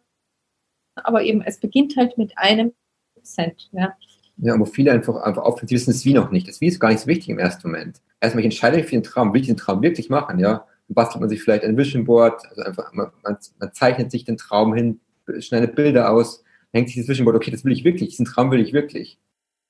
Aber 0.95 1.23
eben, 1.23 1.41
es 1.41 1.59
beginnt 1.59 1.95
halt 1.95 2.17
mit 2.17 2.37
einem 2.37 2.73
Cent. 3.23 3.69
Ja. 3.71 3.95
Ja, 4.37 4.59
wo 4.59 4.65
viele 4.65 4.91
einfach, 4.91 5.21
einfach 5.21 5.43
aufhören, 5.43 5.67
sie 5.67 5.75
wissen 5.75 5.91
das 5.91 6.03
Wie 6.03 6.13
noch 6.13 6.31
nicht. 6.31 6.47
Das 6.47 6.61
Wie 6.61 6.67
ist 6.67 6.79
gar 6.79 6.89
nicht 6.89 7.01
so 7.01 7.07
wichtig 7.07 7.29
im 7.29 7.39
ersten 7.39 7.69
Moment. 7.69 8.01
Erstmal, 8.19 8.41
ich 8.41 8.45
entscheide 8.45 8.77
mich 8.77 8.87
für 8.87 8.95
den 8.95 9.03
Traum, 9.03 9.33
will 9.33 9.41
ich 9.41 9.47
den 9.47 9.57
Traum 9.57 9.81
wirklich 9.81 10.09
machen, 10.09 10.39
ja. 10.39 10.65
Dann 10.87 10.95
bastelt 10.95 11.21
man 11.21 11.29
sich 11.29 11.41
vielleicht 11.41 11.63
ein 11.63 11.77
Vision 11.77 12.05
Board, 12.05 12.41
also 12.49 12.63
einfach, 12.63 12.91
man, 12.93 13.11
man, 13.23 13.37
man 13.59 13.73
zeichnet 13.73 14.11
sich 14.11 14.25
den 14.25 14.37
Traum 14.37 14.73
hin, 14.73 14.99
schneidet 15.39 15.75
Bilder 15.75 16.09
aus, 16.09 16.43
hängt 16.73 16.87
sich 16.87 16.97
das 16.97 17.05
Zwischenwort, 17.05 17.35
okay, 17.35 17.51
das 17.51 17.65
will 17.65 17.71
ich 17.71 17.83
wirklich, 17.83 18.09
diesen 18.09 18.25
Traum 18.25 18.51
will 18.51 18.59
ich 18.59 18.73
wirklich. 18.73 19.19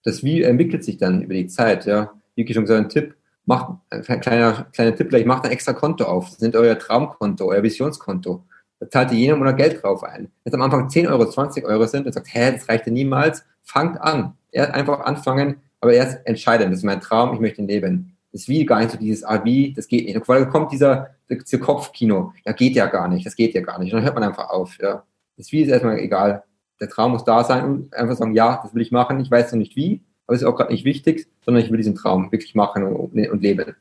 Das 0.03 0.23
Wie 0.23 0.41
entwickelt 0.41 0.83
sich 0.83 0.97
dann 0.97 1.21
über 1.21 1.33
die 1.33 1.47
Zeit, 1.47 1.85
ja. 1.85 2.13
Wie 2.35 2.51
schon 2.53 2.63
gesagt, 2.63 2.85
ein 2.85 2.89
Tipp, 2.89 3.15
macht, 3.45 3.73
ein 3.89 4.21
kleiner, 4.21 4.67
kleiner 4.71 4.95
Tipp 4.95 5.09
gleich, 5.09 5.25
macht 5.25 5.45
ein 5.45 5.51
extra 5.51 5.73
Konto 5.73 6.05
auf. 6.05 6.29
Das 6.29 6.39
sind 6.39 6.55
euer 6.55 6.77
Traumkonto, 6.77 7.49
euer 7.49 7.61
Visionskonto. 7.61 8.43
Da 8.79 8.89
zahlt 8.89 9.11
ihr 9.11 9.17
jeden 9.17 9.37
Monat 9.37 9.57
Geld 9.57 9.83
drauf 9.83 10.03
ein. 10.03 10.31
Wenn 10.43 10.51
es 10.51 10.53
am 10.53 10.61
Anfang 10.61 10.89
10 10.89 11.07
Euro, 11.07 11.29
20 11.29 11.65
Euro 11.65 11.85
sind 11.85 12.07
und 12.07 12.13
sagt, 12.13 12.33
hä, 12.33 12.53
das 12.53 12.67
reicht 12.67 12.87
ja 12.87 12.91
niemals, 12.91 13.43
fangt 13.63 13.99
an. 14.01 14.33
Erst 14.51 14.73
einfach 14.73 15.01
anfangen, 15.01 15.57
aber 15.81 15.93
erst 15.93 16.25
entscheiden, 16.25 16.71
das 16.71 16.79
ist 16.79 16.85
mein 16.85 17.01
Traum, 17.01 17.33
ich 17.33 17.39
möchte 17.39 17.61
ihn 17.61 17.67
leben. 17.67 18.17
Das 18.31 18.47
wie 18.47 18.65
gar 18.65 18.79
nicht 18.79 18.91
so 18.91 18.97
dieses, 18.97 19.23
ah, 19.23 19.43
wie, 19.43 19.73
das 19.73 19.87
geht 19.87 20.05
nicht. 20.05 20.15
Dann 20.27 20.49
kommt 20.49 20.71
dieser, 20.71 21.09
dieser 21.29 21.59
Kopfkino, 21.59 22.33
ja, 22.45 22.53
geht 22.53 22.75
ja 22.75 22.87
gar 22.87 23.07
nicht, 23.07 23.25
das 23.25 23.35
geht 23.35 23.53
ja 23.53 23.61
gar 23.61 23.77
nicht. 23.77 23.93
Und 23.93 23.97
dann 23.97 24.05
hört 24.05 24.15
man 24.15 24.23
einfach 24.23 24.49
auf, 24.49 24.77
ja. 24.81 25.03
Das 25.37 25.51
Wie 25.51 25.61
ist 25.61 25.69
erstmal 25.69 25.99
egal 25.99 26.43
der 26.81 26.89
Traum 26.89 27.11
muss 27.11 27.23
da 27.23 27.43
sein 27.43 27.63
und 27.63 27.93
einfach 27.93 28.15
sagen, 28.15 28.33
ja, 28.33 28.59
das 28.61 28.73
will 28.73 28.81
ich 28.81 28.91
machen, 28.91 29.19
ich 29.19 29.31
weiß 29.31 29.51
noch 29.53 29.59
nicht 29.59 29.75
wie, 29.75 30.01
aber 30.25 30.35
es 30.35 30.41
ist 30.41 30.47
auch 30.47 30.55
gerade 30.55 30.73
nicht 30.73 30.83
wichtig, 30.83 31.27
sondern 31.45 31.63
ich 31.63 31.69
will 31.69 31.77
diesen 31.77 31.95
Traum 31.95 32.31
wirklich 32.31 32.55
machen 32.55 32.83
und, 32.83 33.29
und 33.29 33.41
leben. 33.41 33.75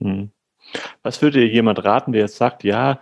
Hm. 0.00 0.30
Was 1.02 1.22
würde 1.22 1.40
dir 1.40 1.48
jemand 1.48 1.82
raten, 1.84 2.12
der 2.12 2.22
jetzt 2.22 2.36
sagt, 2.36 2.62
ja, 2.62 3.00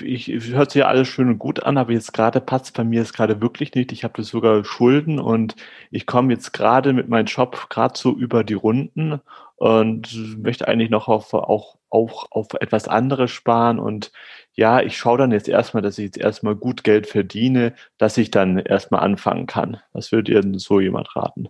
ich, 0.00 0.30
ich 0.30 0.52
hört 0.52 0.72
sich 0.72 0.80
ja 0.80 0.86
alles 0.86 1.08
schön 1.08 1.28
und 1.28 1.38
gut 1.38 1.62
an, 1.62 1.78
aber 1.78 1.92
jetzt 1.92 2.12
gerade 2.12 2.40
passt 2.40 2.76
bei 2.76 2.84
mir 2.84 3.00
jetzt 3.00 3.14
gerade 3.14 3.40
wirklich 3.40 3.74
nicht. 3.74 3.92
Ich 3.92 4.04
habe 4.04 4.22
sogar 4.22 4.64
Schulden 4.64 5.18
und 5.18 5.56
ich 5.90 6.06
komme 6.06 6.32
jetzt 6.32 6.52
gerade 6.52 6.92
mit 6.92 7.08
meinem 7.08 7.26
Job 7.26 7.68
gerade 7.70 7.96
so 7.96 8.12
über 8.12 8.44
die 8.44 8.54
Runden 8.54 9.20
und 9.56 10.42
möchte 10.42 10.68
eigentlich 10.68 10.90
noch 10.90 11.08
auf, 11.08 11.32
auch, 11.32 11.78
auch 11.88 12.26
auf 12.30 12.48
etwas 12.60 12.88
anderes 12.88 13.30
sparen 13.30 13.78
und 13.78 14.12
ja, 14.54 14.80
ich 14.80 14.96
schaue 14.96 15.18
dann 15.18 15.32
jetzt 15.32 15.48
erstmal, 15.48 15.82
dass 15.82 15.98
ich 15.98 16.04
jetzt 16.04 16.18
erstmal 16.18 16.54
gut 16.54 16.84
Geld 16.84 17.06
verdiene, 17.06 17.74
dass 17.98 18.16
ich 18.16 18.30
dann 18.30 18.58
erstmal 18.58 19.00
anfangen 19.00 19.46
kann. 19.46 19.80
Was 19.92 20.12
würde 20.12 20.32
ihr 20.32 20.40
denn 20.40 20.58
so 20.58 20.80
jemand 20.80 21.14
raten? 21.16 21.48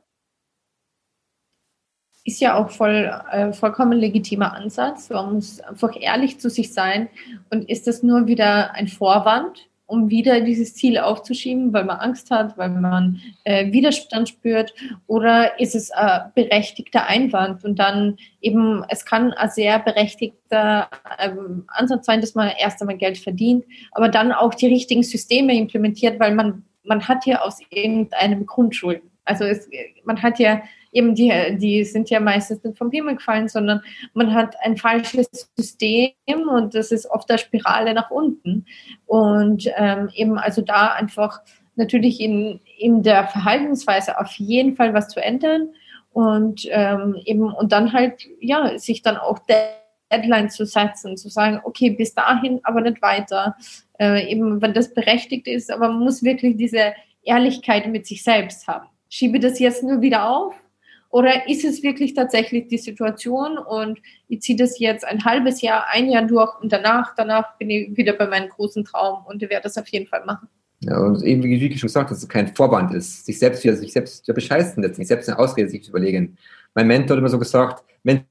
Ist 2.24 2.40
ja 2.40 2.56
auch 2.56 2.70
voll, 2.70 3.12
äh, 3.30 3.52
vollkommen 3.52 3.98
legitimer 3.98 4.54
Ansatz. 4.54 5.10
Man 5.10 5.34
muss 5.34 5.60
einfach 5.60 5.94
ehrlich 6.00 6.40
zu 6.40 6.48
sich 6.48 6.72
sein. 6.72 7.10
Und 7.50 7.68
ist 7.68 7.86
das 7.86 8.02
nur 8.02 8.26
wieder 8.26 8.72
ein 8.72 8.88
Vorwand, 8.88 9.68
um 9.86 10.08
wieder 10.08 10.40
dieses 10.40 10.74
Ziel 10.74 10.98
aufzuschieben, 10.98 11.72
weil 11.72 11.84
man 11.84 11.98
Angst 11.98 12.30
hat, 12.30 12.56
weil 12.56 12.70
man 12.70 13.20
äh, 13.44 13.70
Widerstand 13.70 14.28
spürt? 14.28 14.74
Oder 15.06 15.60
ist 15.60 15.74
es 15.74 15.90
ein 15.90 16.32
berechtigter 16.34 17.06
Einwand? 17.06 17.64
Und 17.64 17.78
dann 17.78 18.16
eben, 18.40 18.84
es 18.88 19.04
kann 19.04 19.32
ein 19.32 19.50
sehr 19.50 19.78
berechtigter 19.78 20.88
ähm, 21.18 21.64
Ansatz 21.68 22.06
sein, 22.06 22.20
dass 22.20 22.34
man 22.34 22.50
erst 22.58 22.80
einmal 22.80 22.96
Geld 22.96 23.18
verdient, 23.18 23.64
aber 23.92 24.08
dann 24.08 24.32
auch 24.32 24.54
die 24.54 24.66
richtigen 24.66 25.02
Systeme 25.02 25.54
implementiert, 25.54 26.18
weil 26.18 26.34
man, 26.34 26.64
man 26.84 27.06
hat 27.06 27.26
ja 27.26 27.42
aus 27.42 27.60
irgendeinem 27.70 28.46
Grund 28.46 28.74
Schulden. 28.74 29.10
Also 29.26 29.44
es, 29.44 29.68
man 30.04 30.22
hat 30.22 30.38
ja 30.38 30.62
eben 30.94 31.14
die, 31.14 31.30
die 31.58 31.84
sind 31.84 32.08
ja 32.08 32.20
meistens 32.20 32.62
nicht 32.64 32.78
vom 32.78 32.90
Himmel 32.90 33.16
gefallen, 33.16 33.48
sondern 33.48 33.82
man 34.14 34.32
hat 34.32 34.56
ein 34.62 34.76
falsches 34.76 35.50
System 35.56 36.12
und 36.50 36.74
das 36.74 36.92
ist 36.92 37.10
oft 37.10 37.28
eine 37.28 37.38
Spirale 37.38 37.92
nach 37.92 38.10
unten. 38.10 38.64
Und 39.04 39.68
ähm, 39.76 40.08
eben 40.14 40.38
also 40.38 40.62
da 40.62 40.92
einfach 40.92 41.40
natürlich 41.76 42.20
in, 42.20 42.60
in 42.78 43.02
der 43.02 43.26
Verhaltensweise 43.26 44.18
auf 44.18 44.32
jeden 44.34 44.76
Fall 44.76 44.94
was 44.94 45.08
zu 45.08 45.20
ändern 45.20 45.70
und 46.12 46.66
ähm, 46.70 47.20
eben 47.24 47.52
und 47.52 47.72
dann 47.72 47.92
halt 47.92 48.22
ja 48.40 48.78
sich 48.78 49.02
dann 49.02 49.16
auch 49.16 49.40
Deadline 50.10 50.48
zu 50.48 50.64
setzen, 50.64 51.16
zu 51.16 51.28
sagen, 51.28 51.60
okay, 51.64 51.90
bis 51.90 52.14
dahin, 52.14 52.60
aber 52.62 52.80
nicht 52.80 53.02
weiter. 53.02 53.56
Äh, 53.98 54.30
eben, 54.30 54.62
wenn 54.62 54.74
das 54.74 54.94
berechtigt 54.94 55.48
ist, 55.48 55.72
aber 55.72 55.88
man 55.88 56.04
muss 56.04 56.22
wirklich 56.22 56.56
diese 56.56 56.94
Ehrlichkeit 57.24 57.88
mit 57.88 58.06
sich 58.06 58.22
selbst 58.22 58.68
haben. 58.68 58.86
Schiebe 59.08 59.40
das 59.40 59.58
jetzt 59.58 59.82
nur 59.82 60.00
wieder 60.00 60.28
auf 60.28 60.54
oder 61.14 61.48
ist 61.48 61.64
es 61.64 61.84
wirklich 61.84 62.14
tatsächlich 62.14 62.66
die 62.66 62.76
Situation 62.76 63.56
und 63.56 64.00
ich 64.26 64.40
ziehe 64.40 64.58
das 64.58 64.80
jetzt 64.80 65.04
ein 65.04 65.24
halbes 65.24 65.60
Jahr, 65.62 65.86
ein 65.92 66.10
Jahr 66.10 66.26
durch 66.26 66.60
und 66.60 66.72
danach, 66.72 67.14
danach 67.14 67.56
bin 67.56 67.70
ich 67.70 67.96
wieder 67.96 68.14
bei 68.14 68.26
meinem 68.26 68.48
großen 68.48 68.84
Traum 68.84 69.24
und 69.24 69.40
ich 69.40 69.48
werde 69.48 69.62
das 69.62 69.78
auf 69.78 69.86
jeden 69.86 70.08
Fall 70.08 70.24
machen. 70.24 70.48
Ja, 70.80 70.98
und 70.98 71.22
eben, 71.22 71.44
wie 71.44 71.60
Vicky 71.60 71.78
schon 71.78 71.86
gesagt 71.86 72.10
dass 72.10 72.18
es 72.18 72.28
kein 72.28 72.52
Vorwand 72.52 72.92
ist, 72.94 73.26
sich 73.26 73.38
selbst 73.38 73.62
wieder, 73.62 73.76
sich 73.76 73.92
selbst 73.92 74.26
wieder 74.26 74.34
bescheißen 74.34 74.82
letztlich, 74.82 75.06
sich 75.06 75.14
selbst 75.14 75.28
eine 75.28 75.38
Ausrede 75.38 75.68
sich 75.68 75.84
zu 75.84 75.90
überlegen. 75.90 76.36
Mein 76.74 76.88
Mentor 76.88 77.14
hat 77.14 77.20
immer 77.20 77.28
so 77.28 77.38
gesagt, 77.38 77.84
wenn 78.02 78.24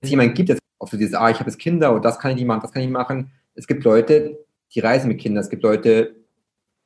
es 0.00 0.10
jemanden 0.10 0.34
gibt, 0.34 0.48
der 0.48 0.58
auf 0.80 0.90
so 0.90 0.96
dieses, 0.96 1.14
ah, 1.14 1.30
ich 1.30 1.38
habe 1.38 1.48
jetzt 1.48 1.60
Kinder 1.60 1.92
und 1.94 2.04
das 2.04 2.18
kann 2.18 2.32
ich 2.32 2.38
nicht 2.38 2.46
machen, 2.46 2.62
das 2.62 2.72
kann 2.72 2.82
ich 2.82 2.88
nicht 2.88 2.98
machen. 2.98 3.30
Es 3.54 3.68
gibt 3.68 3.84
Leute, 3.84 4.44
die 4.74 4.80
reisen 4.80 5.06
mit 5.06 5.20
Kindern, 5.20 5.44
es 5.44 5.50
gibt 5.50 5.62
Leute, 5.62 6.16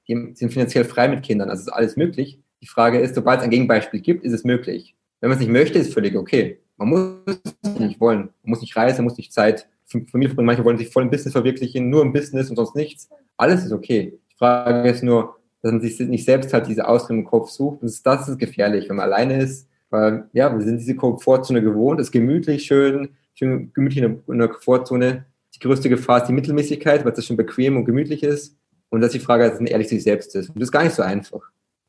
die 0.09 0.33
sind 0.35 0.53
finanziell 0.53 0.85
frei 0.85 1.09
mit 1.09 1.23
Kindern. 1.23 1.51
Also 1.51 1.62
ist 1.62 1.68
alles 1.68 1.97
möglich. 1.97 2.40
Die 2.62 2.66
Frage 2.66 2.99
ist, 2.99 3.14
sobald 3.14 3.40
es 3.40 3.44
ein 3.44 3.51
Gegenbeispiel 3.51 4.01
gibt, 4.01 4.25
ist 4.25 4.33
es 4.33 4.44
möglich. 4.44 4.97
Wenn 5.21 5.31
man 5.31 5.38
es 5.38 5.40
nicht 5.40 5.53
möchte, 5.53 5.79
ist 5.79 5.94
völlig 5.94 6.16
okay. 6.16 6.61
Man 6.77 6.88
muss 6.88 7.37
es 7.62 7.79
nicht 7.79 8.01
wollen. 8.01 8.31
Man 8.42 8.51
muss 8.51 8.61
nicht 8.61 8.77
reisen, 8.77 8.99
man 8.99 9.05
muss 9.05 9.18
nicht 9.18 9.33
Zeit 9.33 9.68
Familie 9.87 10.29
verbringen. 10.29 10.47
Manche 10.47 10.64
wollen 10.64 10.79
sich 10.79 10.90
voll 10.90 11.05
im 11.05 11.11
Business 11.11 11.33
verwirklichen, 11.33 11.88
nur 11.88 12.03
im 12.03 12.12
Business 12.12 12.51
und 12.51 12.57
sonst 12.57 12.75
nichts. 12.75 13.09
Alles 13.37 13.64
ist 13.64 13.73
okay. 13.73 14.18
Die 14.31 14.37
Frage 14.37 14.88
ist 14.88 15.03
nur, 15.03 15.37
dass 15.62 15.73
man 15.73 15.81
sich 15.81 15.99
nicht 16.01 16.25
selbst 16.25 16.53
halt 16.53 16.66
diese 16.66 16.87
Ausreden 16.87 17.21
im 17.21 17.25
Kopf 17.25 17.51
sucht. 17.51 17.83
Das 17.83 17.92
ist, 17.92 18.07
das 18.07 18.29
ist 18.29 18.38
gefährlich, 18.38 18.88
wenn 18.88 18.97
man 18.97 19.07
alleine 19.07 19.42
ist. 19.42 19.68
Weil, 19.90 20.29
ja, 20.33 20.55
wir 20.55 20.64
sind 20.64 20.79
diese 20.79 20.97
Komfortzone 20.97 21.62
gewohnt, 21.62 22.01
ist 22.01 22.12
gemütlich, 22.12 22.64
schön, 22.64 23.16
schön 23.35 23.73
gemütlich 23.73 24.05
in 24.05 24.38
der, 24.38 24.49
Komfortzone 24.49 25.25
die 25.55 25.61
größte 25.61 25.88
Gefahr 25.88 26.18
ist 26.18 26.29
die 26.29 26.35
Mittelmäßigkeit, 26.35 27.05
weil 27.05 27.12
das 27.12 27.25
schon 27.25 27.37
bequem 27.37 27.77
und 27.77 27.85
gemütlich 27.87 28.23
ist. 28.23 28.58
Und 28.90 29.01
dass 29.01 29.12
die 29.12 29.20
Frage, 29.20 29.48
dass 29.48 29.59
man 29.61 29.66
ehrlich 29.66 29.88
zu 29.88 29.94
sich 29.94 30.05
selbst 30.05 30.35
ist. 30.35 30.48
Und 30.51 30.57
das 30.61 30.68
ist 30.68 30.72
gar 30.72 30.85
nicht 30.85 30.94
so 30.94 31.03
einfach. 31.03 31.42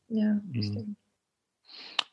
Ja, 0.10 0.40
Mhm. 0.52 0.64
stimmt. 0.64 0.98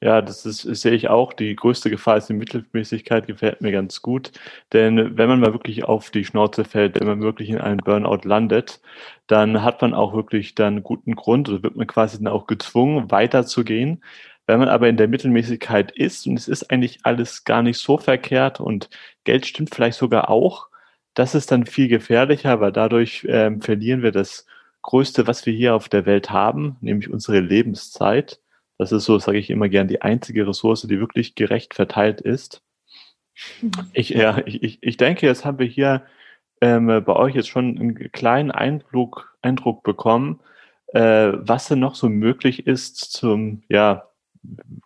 Ja, 0.03 0.20
das 0.20 0.44
ist, 0.44 0.61
sehe 0.61 0.92
ich 0.92 1.09
auch. 1.09 1.33
Die 1.33 1.57
größte 1.57 1.88
Gefahr 1.88 2.18
ist 2.18 2.29
die 2.29 2.35
Mittelmäßigkeit, 2.35 3.27
gefällt 3.27 3.62
mir 3.62 3.72
ganz 3.72 4.03
gut. 4.03 4.31
Denn 4.75 5.16
wenn 5.16 5.29
man 5.29 5.40
mal 5.40 5.55
wirklich 5.55 5.85
auf 5.85 6.11
die 6.11 6.25
Schnauze 6.25 6.64
fällt, 6.64 7.01
wenn 7.01 7.07
man 7.07 7.22
wirklich 7.22 7.49
in 7.49 7.59
einen 7.59 7.79
Burnout 7.79 8.29
landet, 8.29 8.81
dann 9.27 9.62
hat 9.62 9.81
man 9.81 9.94
auch 9.94 10.14
wirklich 10.14 10.55
dann 10.55 10.83
guten 10.83 11.14
Grund 11.14 11.49
oder 11.49 11.62
wird 11.62 11.77
man 11.77 11.87
quasi 11.87 12.18
dann 12.18 12.29
auch 12.29 12.46
gezwungen, 12.46 13.11
weiterzugehen. 13.11 14.05
Wenn 14.46 14.59
man 14.61 14.68
aber 14.68 14.88
in 14.88 14.99
der 14.99 15.09
Mittelmäßigkeit 15.09 15.92
ist 15.92 16.27
und 16.27 16.37
es 16.38 16.46
ist 16.46 16.70
eigentlich 16.70 17.01
alles 17.05 17.44
gar 17.44 17.62
nicht 17.62 17.79
so 17.79 17.96
verkehrt 17.99 18.61
und 18.61 18.90
Geld 19.25 19.46
stimmt 19.46 19.75
vielleicht 19.75 19.99
sogar 19.99 20.29
auch, 20.31 20.68
das 21.14 21.35
ist 21.35 21.51
dann 21.51 21.64
viel 21.66 21.88
gefährlicher, 21.88 22.61
weil 22.61 22.70
dadurch 22.72 23.27
ähm, 23.29 23.62
verlieren 23.62 24.03
wir 24.03 24.12
das 24.12 24.46
Größte, 24.87 25.27
was 25.27 25.46
wir 25.46 25.53
hier 25.53 25.75
auf 25.75 25.88
der 25.88 26.07
Welt 26.07 26.31
haben, 26.31 26.77
nämlich 26.81 27.11
unsere 27.11 27.40
Lebenszeit. 27.40 28.40
Das 28.79 28.92
ist 28.92 29.05
so, 29.05 29.18
sage 29.18 29.38
ich 29.38 29.51
immer 29.51 29.68
gern, 29.68 29.88
die 29.88 30.01
einzige 30.01 30.46
Ressource, 30.46 30.83
die 30.83 31.01
wirklich 31.01 31.35
gerecht 31.35 31.75
verteilt 31.75 32.20
ist. 32.20 32.62
Mhm. 33.61 33.72
Ich, 33.92 34.11
ja, 34.11 34.38
ich, 34.46 34.62
ich, 34.62 34.79
ich 34.83 34.96
denke, 34.96 35.27
jetzt 35.27 35.44
haben 35.44 35.59
wir 35.59 35.66
hier 35.66 36.03
ähm, 36.61 36.87
bei 36.87 37.16
euch 37.16 37.35
jetzt 37.35 37.49
schon 37.49 37.77
einen 37.77 38.12
kleinen 38.12 38.53
Eindruck, 38.53 39.37
Eindruck 39.42 39.83
bekommen, 39.83 40.38
äh, 40.94 41.33
was 41.35 41.66
denn 41.66 41.81
noch 41.81 41.96
so 41.96 42.09
möglich 42.09 42.68
ist 42.68 42.99
zum, 43.12 43.64
ja, 43.68 44.09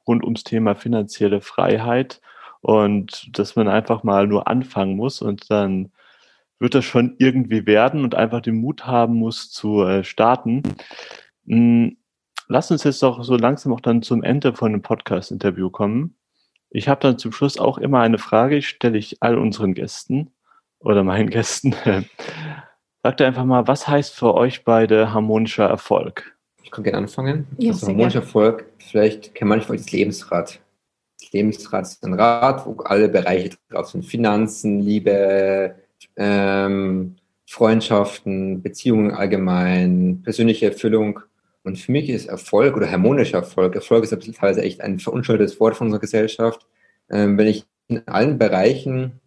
rund 0.07 0.25
ums 0.25 0.45
Thema 0.45 0.77
finanzielle 0.77 1.43
Freiheit 1.43 2.23
und 2.63 3.39
dass 3.39 3.55
man 3.55 3.69
einfach 3.69 4.03
mal 4.03 4.27
nur 4.27 4.49
anfangen 4.49 4.97
muss 4.97 5.21
und 5.21 5.51
dann 5.51 5.93
wird 6.61 6.75
das 6.75 6.85
schon 6.85 7.17
irgendwie 7.19 7.67
werden 7.67 8.05
und 8.05 8.15
einfach 8.15 8.43
den 8.43 8.57
Mut 8.57 8.87
haben 8.87 9.15
muss 9.15 9.51
zu 9.51 9.83
äh, 9.83 10.05
starten. 10.05 10.63
Hm, 11.47 11.97
lass 12.47 12.71
uns 12.71 12.85
jetzt 12.85 13.03
doch 13.03 13.25
so 13.25 13.37
langsam 13.37 13.73
auch 13.73 13.81
dann 13.81 14.03
zum 14.03 14.23
Ende 14.23 14.55
von 14.55 14.73
dem 14.73 14.83
Podcast-Interview 14.83 15.71
kommen. 15.71 16.17
Ich 16.69 16.89
habe 16.89 17.01
dann 17.01 17.19
zum 17.19 17.33
Schluss 17.33 17.59
auch 17.59 17.79
immer 17.79 18.01
eine 18.01 18.19
Frage, 18.19 18.57
die 18.57 18.63
stelle 18.63 18.99
ich 18.99 19.23
all 19.23 19.39
unseren 19.39 19.75
Gästen 19.75 20.31
oder 20.79 21.03
meinen 21.03 21.31
Gästen. 21.31 21.75
Sagt 23.03 23.23
einfach 23.23 23.45
mal, 23.45 23.67
was 23.67 23.89
heißt 23.89 24.15
für 24.15 24.35
euch 24.35 24.63
beide 24.65 25.13
harmonischer 25.15 25.67
Erfolg? 25.67 26.37
Ich 26.63 26.71
kann 26.71 26.85
gerne 26.85 26.99
anfangen. 26.99 27.47
Ja, 27.57 27.73
also 27.73 27.87
harmonischer 27.89 28.21
Erfolg, 28.21 28.67
vielleicht 28.79 29.35
kennt 29.35 29.49
manche 29.49 29.67
von 29.67 29.77
euch 29.77 29.83
das 29.83 29.93
Lebensrad. 29.93 30.61
Das 31.19 31.33
Lebensrad 31.33 31.83
ist 31.83 32.05
ein 32.05 32.15
Rad, 32.15 32.67
wo 32.67 32.77
alle 32.83 33.09
Bereiche 33.09 33.57
drauf 33.71 33.89
sind. 33.89 34.05
Finanzen, 34.05 34.81
Liebe, 34.81 35.75
ähm, 36.21 37.17
Freundschaften, 37.47 38.63
Beziehungen 38.63 39.11
allgemein, 39.11 40.21
persönliche 40.23 40.67
Erfüllung. 40.67 41.21
Und 41.65 41.79
für 41.79 41.91
mich 41.91 42.09
ist 42.09 42.27
Erfolg 42.27 42.77
oder 42.77 42.91
harmonischer 42.91 43.39
Erfolg, 43.39 43.75
Erfolg 43.75 44.05
ist 44.05 44.11
teilweise 44.11 44.63
echt 44.63 44.81
ein 44.83 44.99
verunschuldetes 44.99 45.59
Wort 45.59 45.77
von 45.77 45.89
unserer 45.89 46.01
Gesellschaft, 46.01 46.67
ähm, 47.11 47.37
wenn 47.39 47.49
ich 47.49 47.67
in 47.89 48.07
allen 48.07 48.39
Bereichen, 48.39 49.21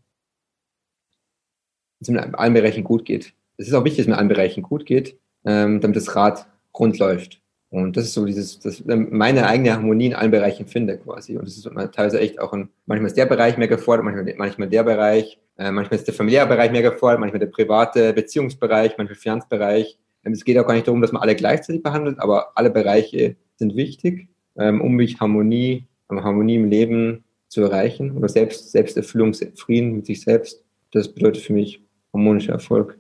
es 2.00 2.08
in 2.08 2.18
allen 2.18 2.54
Bereichen 2.54 2.84
gut 2.84 3.06
geht. 3.06 3.34
Es 3.58 3.68
ist 3.68 3.74
auch 3.74 3.84
wichtig, 3.84 3.98
dass 3.98 4.06
es 4.06 4.14
in 4.14 4.20
allen 4.20 4.30
Bereichen 4.30 4.62
gut 4.62 4.86
geht, 4.86 5.18
ähm, 5.46 5.82
damit 5.82 5.98
das 5.98 6.16
Rad 6.16 6.48
rund 6.78 6.98
läuft. 7.00 7.42
Und 7.72 7.98
das 7.98 8.06
ist 8.06 8.14
so 8.14 8.26
dieses, 8.26 8.60
das, 8.60 8.84
meine 8.86 9.48
eigene 9.48 9.74
Harmonie 9.74 10.08
in 10.08 10.14
allen 10.14 10.32
Bereichen 10.32 10.68
finde 10.68 10.98
quasi. 10.98 11.38
Und 11.38 11.48
das 11.48 11.58
ist 11.58 11.64
teilweise 11.64 12.20
echt 12.20 12.40
auch 12.40 12.54
ein, 12.54 12.70
manchmal 12.86 13.08
ist 13.08 13.18
der 13.18 13.26
Bereich 13.26 13.58
mehr 13.58 13.68
gefordert, 13.68 14.06
manchmal, 14.06 14.34
manchmal 14.38 14.70
der 14.70 14.84
Bereich, 14.84 15.40
äh, 15.58 15.72
manchmal 15.72 16.00
ist 16.00 16.08
der 16.08 16.14
familiäre 16.14 16.48
Bereich 16.48 16.72
mehr 16.72 16.82
gefordert, 16.82 17.20
manchmal 17.20 17.40
der 17.40 17.48
private 17.48 18.14
Beziehungsbereich, 18.14 18.98
manchmal 18.98 19.16
Finanzbereich. 19.16 19.98
Ähm, 20.24 20.34
es 20.34 20.44
geht 20.44 20.58
auch 20.58 20.66
gar 20.66 20.74
nicht 20.74 20.88
darum, 20.88 21.02
dass 21.02 21.12
man 21.12 21.22
alle 21.22 21.36
gleichzeitig 21.36 21.84
behandelt, 21.84 22.20
aber 22.20 22.58
alle 22.58 22.70
Bereiche 22.70 23.36
sind 23.56 23.76
wichtig, 23.76 24.30
ähm, 24.58 24.82
um 24.82 24.94
mich 24.94 25.20
Harmonie, 25.20 25.88
Harmonie 26.10 26.56
im 26.56 26.70
Leben 26.70 27.24
zu 27.48 27.62
erreichen 27.62 28.18
oder 28.18 28.30
selbst, 28.30 28.72
Selbsterfüllung, 28.72 29.34
Frieden 29.34 29.94
mit 29.94 30.06
sich 30.06 30.22
selbst. 30.22 30.64
Das 30.92 31.14
bedeutet 31.14 31.44
für 31.44 31.54
mich 31.54 31.84
harmonischer 32.14 32.54
Erfolg. 32.54 33.00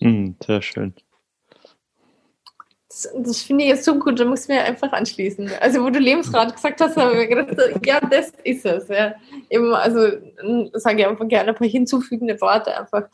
Hm, 0.00 0.36
sehr 0.44 0.62
schön. 0.62 0.94
Das, 2.94 3.12
das 3.12 3.42
finde 3.42 3.64
ich 3.64 3.70
jetzt 3.70 3.84
so 3.84 3.98
gut, 3.98 4.20
da 4.20 4.24
muss 4.24 4.42
ich 4.42 4.48
mir 4.48 4.62
einfach 4.62 4.92
anschließen. 4.92 5.50
Also, 5.60 5.82
wo 5.82 5.90
du 5.90 5.98
Lebensrat 5.98 6.54
gesagt 6.54 6.80
hast, 6.80 6.96
habe 6.96 7.10
ich 7.10 7.28
mir 7.28 7.44
gedacht, 7.44 7.84
ja, 7.84 7.98
das 7.98 8.32
ist 8.44 8.64
es. 8.64 8.86
Ja. 8.86 9.14
Eben, 9.50 9.74
also, 9.74 10.00
sage 10.74 11.00
ich 11.00 11.06
einfach 11.06 11.26
gerne 11.26 11.48
ein 11.48 11.54
paar 11.56 11.66
hinzufügende 11.66 12.40
Worte, 12.40 12.78
einfach, 12.78 13.08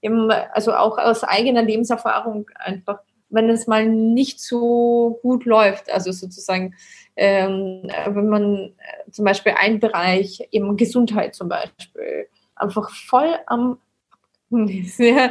eben, 0.00 0.30
also 0.30 0.74
auch 0.74 0.96
aus 0.96 1.24
eigener 1.24 1.62
Lebenserfahrung 1.62 2.48
einfach, 2.54 3.00
wenn 3.28 3.50
es 3.50 3.66
mal 3.66 3.88
nicht 3.88 4.40
so 4.40 5.18
gut 5.22 5.44
läuft, 5.44 5.90
also 5.90 6.12
sozusagen, 6.12 6.76
ähm, 7.16 7.90
wenn 8.06 8.28
man 8.28 8.54
äh, 8.54 9.10
zum 9.10 9.24
Beispiel 9.24 9.54
einen 9.58 9.80
Bereich, 9.80 10.46
eben 10.52 10.76
Gesundheit 10.76 11.34
zum 11.34 11.48
Beispiel, 11.48 12.28
einfach 12.54 12.90
voll 12.90 13.34
am 13.46 13.78
ja, 14.50 15.30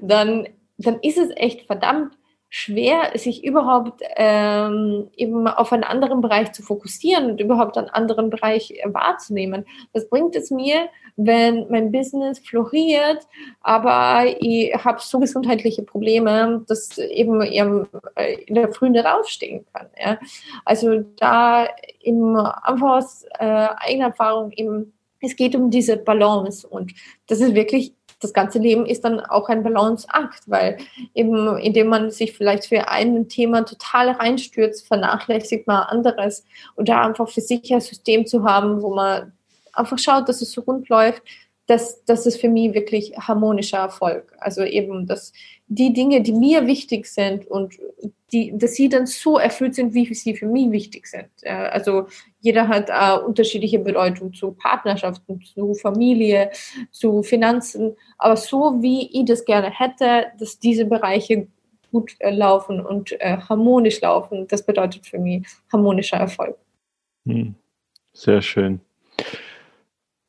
dann, 0.00 0.46
dann 0.78 1.00
ist 1.00 1.18
es 1.18 1.30
echt 1.34 1.66
verdammt 1.66 2.16
schwer, 2.54 3.12
sich 3.14 3.44
überhaupt 3.44 4.02
ähm, 4.16 5.08
eben 5.16 5.48
auf 5.48 5.72
einen 5.72 5.84
anderen 5.84 6.20
Bereich 6.20 6.52
zu 6.52 6.62
fokussieren 6.62 7.30
und 7.30 7.40
überhaupt 7.40 7.78
einen 7.78 7.88
anderen 7.88 8.28
Bereich 8.28 8.74
wahrzunehmen. 8.84 9.64
Was 9.94 10.06
bringt 10.10 10.36
es 10.36 10.50
mir, 10.50 10.90
wenn 11.16 11.66
mein 11.70 11.90
Business 11.90 12.40
floriert, 12.40 13.26
aber 13.62 14.26
ich 14.38 14.70
habe 14.74 14.98
so 15.00 15.18
gesundheitliche 15.18 15.82
Probleme, 15.82 16.62
dass 16.68 16.98
eben 16.98 17.40
in 17.40 17.88
der 18.50 18.70
Früh 18.70 18.90
nicht 18.90 19.06
aufstehen 19.06 19.64
kann. 19.72 19.86
Ja? 19.98 20.18
Also 20.66 21.06
da 21.16 21.66
eben 22.02 22.36
einfach 22.36 22.98
aus 22.98 23.24
äh, 23.38 23.68
eigener 23.78 24.08
Erfahrung 24.08 24.52
eben, 24.52 24.92
es 25.22 25.36
geht 25.36 25.56
um 25.56 25.70
diese 25.70 25.96
Balance 25.96 26.68
und 26.68 26.92
das 27.28 27.40
ist 27.40 27.54
wirklich 27.54 27.94
das 28.22 28.32
ganze 28.32 28.58
Leben 28.58 28.86
ist 28.86 29.04
dann 29.04 29.20
auch 29.20 29.48
ein 29.48 29.62
Balanceakt, 29.62 30.42
weil 30.46 30.78
eben 31.14 31.58
indem 31.58 31.88
man 31.88 32.10
sich 32.10 32.32
vielleicht 32.32 32.66
für 32.66 32.88
ein 32.88 33.28
Thema 33.28 33.64
total 33.64 34.10
reinstürzt, 34.10 34.86
vernachlässigt 34.86 35.66
man 35.66 35.82
anderes. 35.82 36.44
Und 36.76 36.88
da 36.88 37.02
einfach 37.02 37.28
für 37.28 37.40
sich 37.40 37.72
ein 37.74 37.80
System 37.80 38.26
zu 38.26 38.44
haben, 38.44 38.82
wo 38.82 38.94
man 38.94 39.32
einfach 39.72 39.98
schaut, 39.98 40.28
dass 40.28 40.42
es 40.42 40.52
so 40.52 40.60
rund 40.62 40.88
läuft, 40.88 41.22
das, 41.72 42.04
das 42.04 42.26
ist 42.26 42.38
für 42.38 42.50
mich 42.50 42.74
wirklich 42.74 43.16
harmonischer 43.16 43.78
Erfolg. 43.78 44.34
Also 44.38 44.62
eben, 44.62 45.06
dass 45.06 45.32
die 45.68 45.94
Dinge, 45.94 46.20
die 46.20 46.32
mir 46.32 46.66
wichtig 46.66 47.06
sind 47.06 47.46
und 47.46 47.78
die, 48.30 48.52
dass 48.54 48.74
sie 48.74 48.90
dann 48.90 49.06
so 49.06 49.38
erfüllt 49.38 49.74
sind, 49.74 49.94
wie 49.94 50.12
sie 50.12 50.36
für 50.36 50.46
mich 50.46 50.70
wichtig 50.70 51.06
sind. 51.06 51.30
Also 51.46 52.08
jeder 52.40 52.68
hat 52.68 52.90
eine 52.90 53.22
unterschiedliche 53.22 53.78
Bedeutung 53.78 54.34
zu 54.34 54.52
Partnerschaften, 54.52 55.40
zu 55.42 55.74
Familie, 55.74 56.50
zu 56.90 57.22
Finanzen, 57.22 57.96
aber 58.18 58.36
so 58.36 58.82
wie 58.82 59.08
ich 59.18 59.24
das 59.24 59.44
gerne 59.46 59.70
hätte, 59.70 60.26
dass 60.38 60.58
diese 60.58 60.84
Bereiche 60.84 61.46
gut 61.90 62.16
laufen 62.20 62.84
und 62.84 63.12
harmonisch 63.20 64.02
laufen, 64.02 64.46
das 64.46 64.64
bedeutet 64.64 65.06
für 65.06 65.18
mich 65.18 65.46
harmonischer 65.72 66.18
Erfolg. 66.18 66.56
Hm. 67.26 67.54
Sehr 68.12 68.42
schön. 68.42 68.80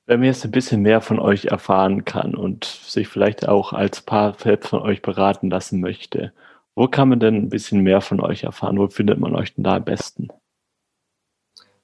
Wenn 0.06 0.20
man 0.20 0.28
jetzt 0.28 0.44
ein 0.44 0.52
bisschen 0.52 0.82
mehr 0.82 1.00
von 1.00 1.20
euch 1.20 1.46
erfahren 1.46 2.04
kann 2.04 2.36
und 2.36 2.66
sich 2.66 3.08
vielleicht 3.08 3.48
auch 3.48 3.72
als 3.72 4.02
Paar 4.02 4.36
selbst 4.38 4.70
von 4.70 4.82
euch 4.82 5.02
beraten 5.02 5.50
lassen 5.50 5.80
möchte, 5.80 6.34
wo 6.76 6.88
kann 6.88 7.10
man 7.10 7.20
denn 7.20 7.36
ein 7.36 7.50
bisschen 7.50 7.82
mehr 7.82 8.02
von 8.02 8.20
euch 8.20 8.44
erfahren? 8.44 8.78
Wo 8.78 8.88
findet 8.88 9.20
man 9.20 9.36
euch 9.36 9.54
denn 9.54 9.64
da 9.64 9.76
am 9.76 9.86
besten? 9.86 10.28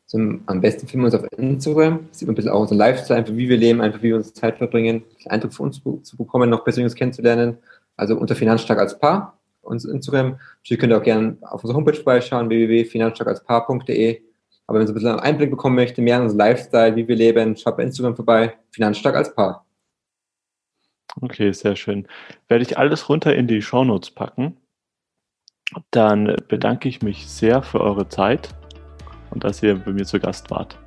Zum, 0.06 0.42
am 0.48 0.60
besten 0.60 0.88
finden 0.88 1.04
wir 1.04 1.14
uns 1.14 1.24
auf 1.24 1.32
Instagram. 1.38 2.08
Sieht 2.12 2.28
man 2.28 2.34
ein 2.34 2.36
bisschen 2.36 2.52
auch 2.52 2.62
unser 2.62 2.76
Lifestyle, 2.76 3.20
einfach 3.20 3.36
wie 3.36 3.48
wir 3.48 3.58
leben, 3.58 3.80
einfach 3.80 4.00
wie 4.00 4.10
wir 4.10 4.16
unsere 4.16 4.34
Zeit 4.34 4.58
verbringen, 4.58 5.04
einen 5.20 5.32
Eindruck 5.32 5.54
von 5.54 5.68
uns 5.68 5.82
zu 5.84 6.18
bekommen, 6.18 6.50
noch 6.50 6.64
persönlich 6.64 6.96
kennenzulernen. 6.96 7.60
Also 7.96 8.18
unter 8.18 8.36
Finanzstark 8.36 8.80
als 8.80 8.98
Paar, 8.98 9.38
unser 9.62 9.92
Instagram. 9.92 10.40
Natürlich 10.58 10.80
könnt 10.80 10.94
ihr 10.94 10.98
auch 10.98 11.04
gerne 11.04 11.38
auf 11.42 11.64
unserer 11.64 11.78
Homepage 11.78 11.94
vorbeischauen, 11.94 12.50
www.finanzstarkalspaar.de. 12.50 14.22
Aber 14.70 14.78
wenn 14.78 14.86
ihr 14.86 14.92
ein 14.92 14.94
bisschen 14.94 15.10
einen 15.10 15.20
Einblick 15.20 15.50
bekommen 15.50 15.74
möchte, 15.74 16.00
mehr 16.00 16.18
in 16.18 16.24
unseren 16.24 16.38
Lifestyle, 16.38 16.96
wie 16.96 17.08
wir 17.08 17.16
leben, 17.16 17.58
schaut 17.58 17.76
bei 17.76 17.82
Instagram 17.82 18.16
vorbei. 18.16 18.54
Finanzstark 18.70 19.16
als 19.16 19.34
Paar. 19.34 19.66
Okay, 21.20 21.52
sehr 21.54 21.76
schön. 21.76 22.08
Werde 22.50 22.64
ich 22.64 22.78
alles 22.78 23.10
runter 23.10 23.34
in 23.34 23.48
die 23.48 23.64
Shownotes 23.64 24.12
packen. 24.12 24.58
Dann 25.90 26.36
bedanke 26.48 26.88
ich 26.88 27.02
mich 27.02 27.28
sehr 27.28 27.64
für 27.64 27.82
eure 27.82 28.10
Zeit 28.10 28.50
und 29.32 29.44
dass 29.44 29.64
ihr 29.64 29.76
bei 29.76 29.92
mir 29.92 30.06
zu 30.06 30.20
Gast 30.20 30.52
wart. 30.52 30.78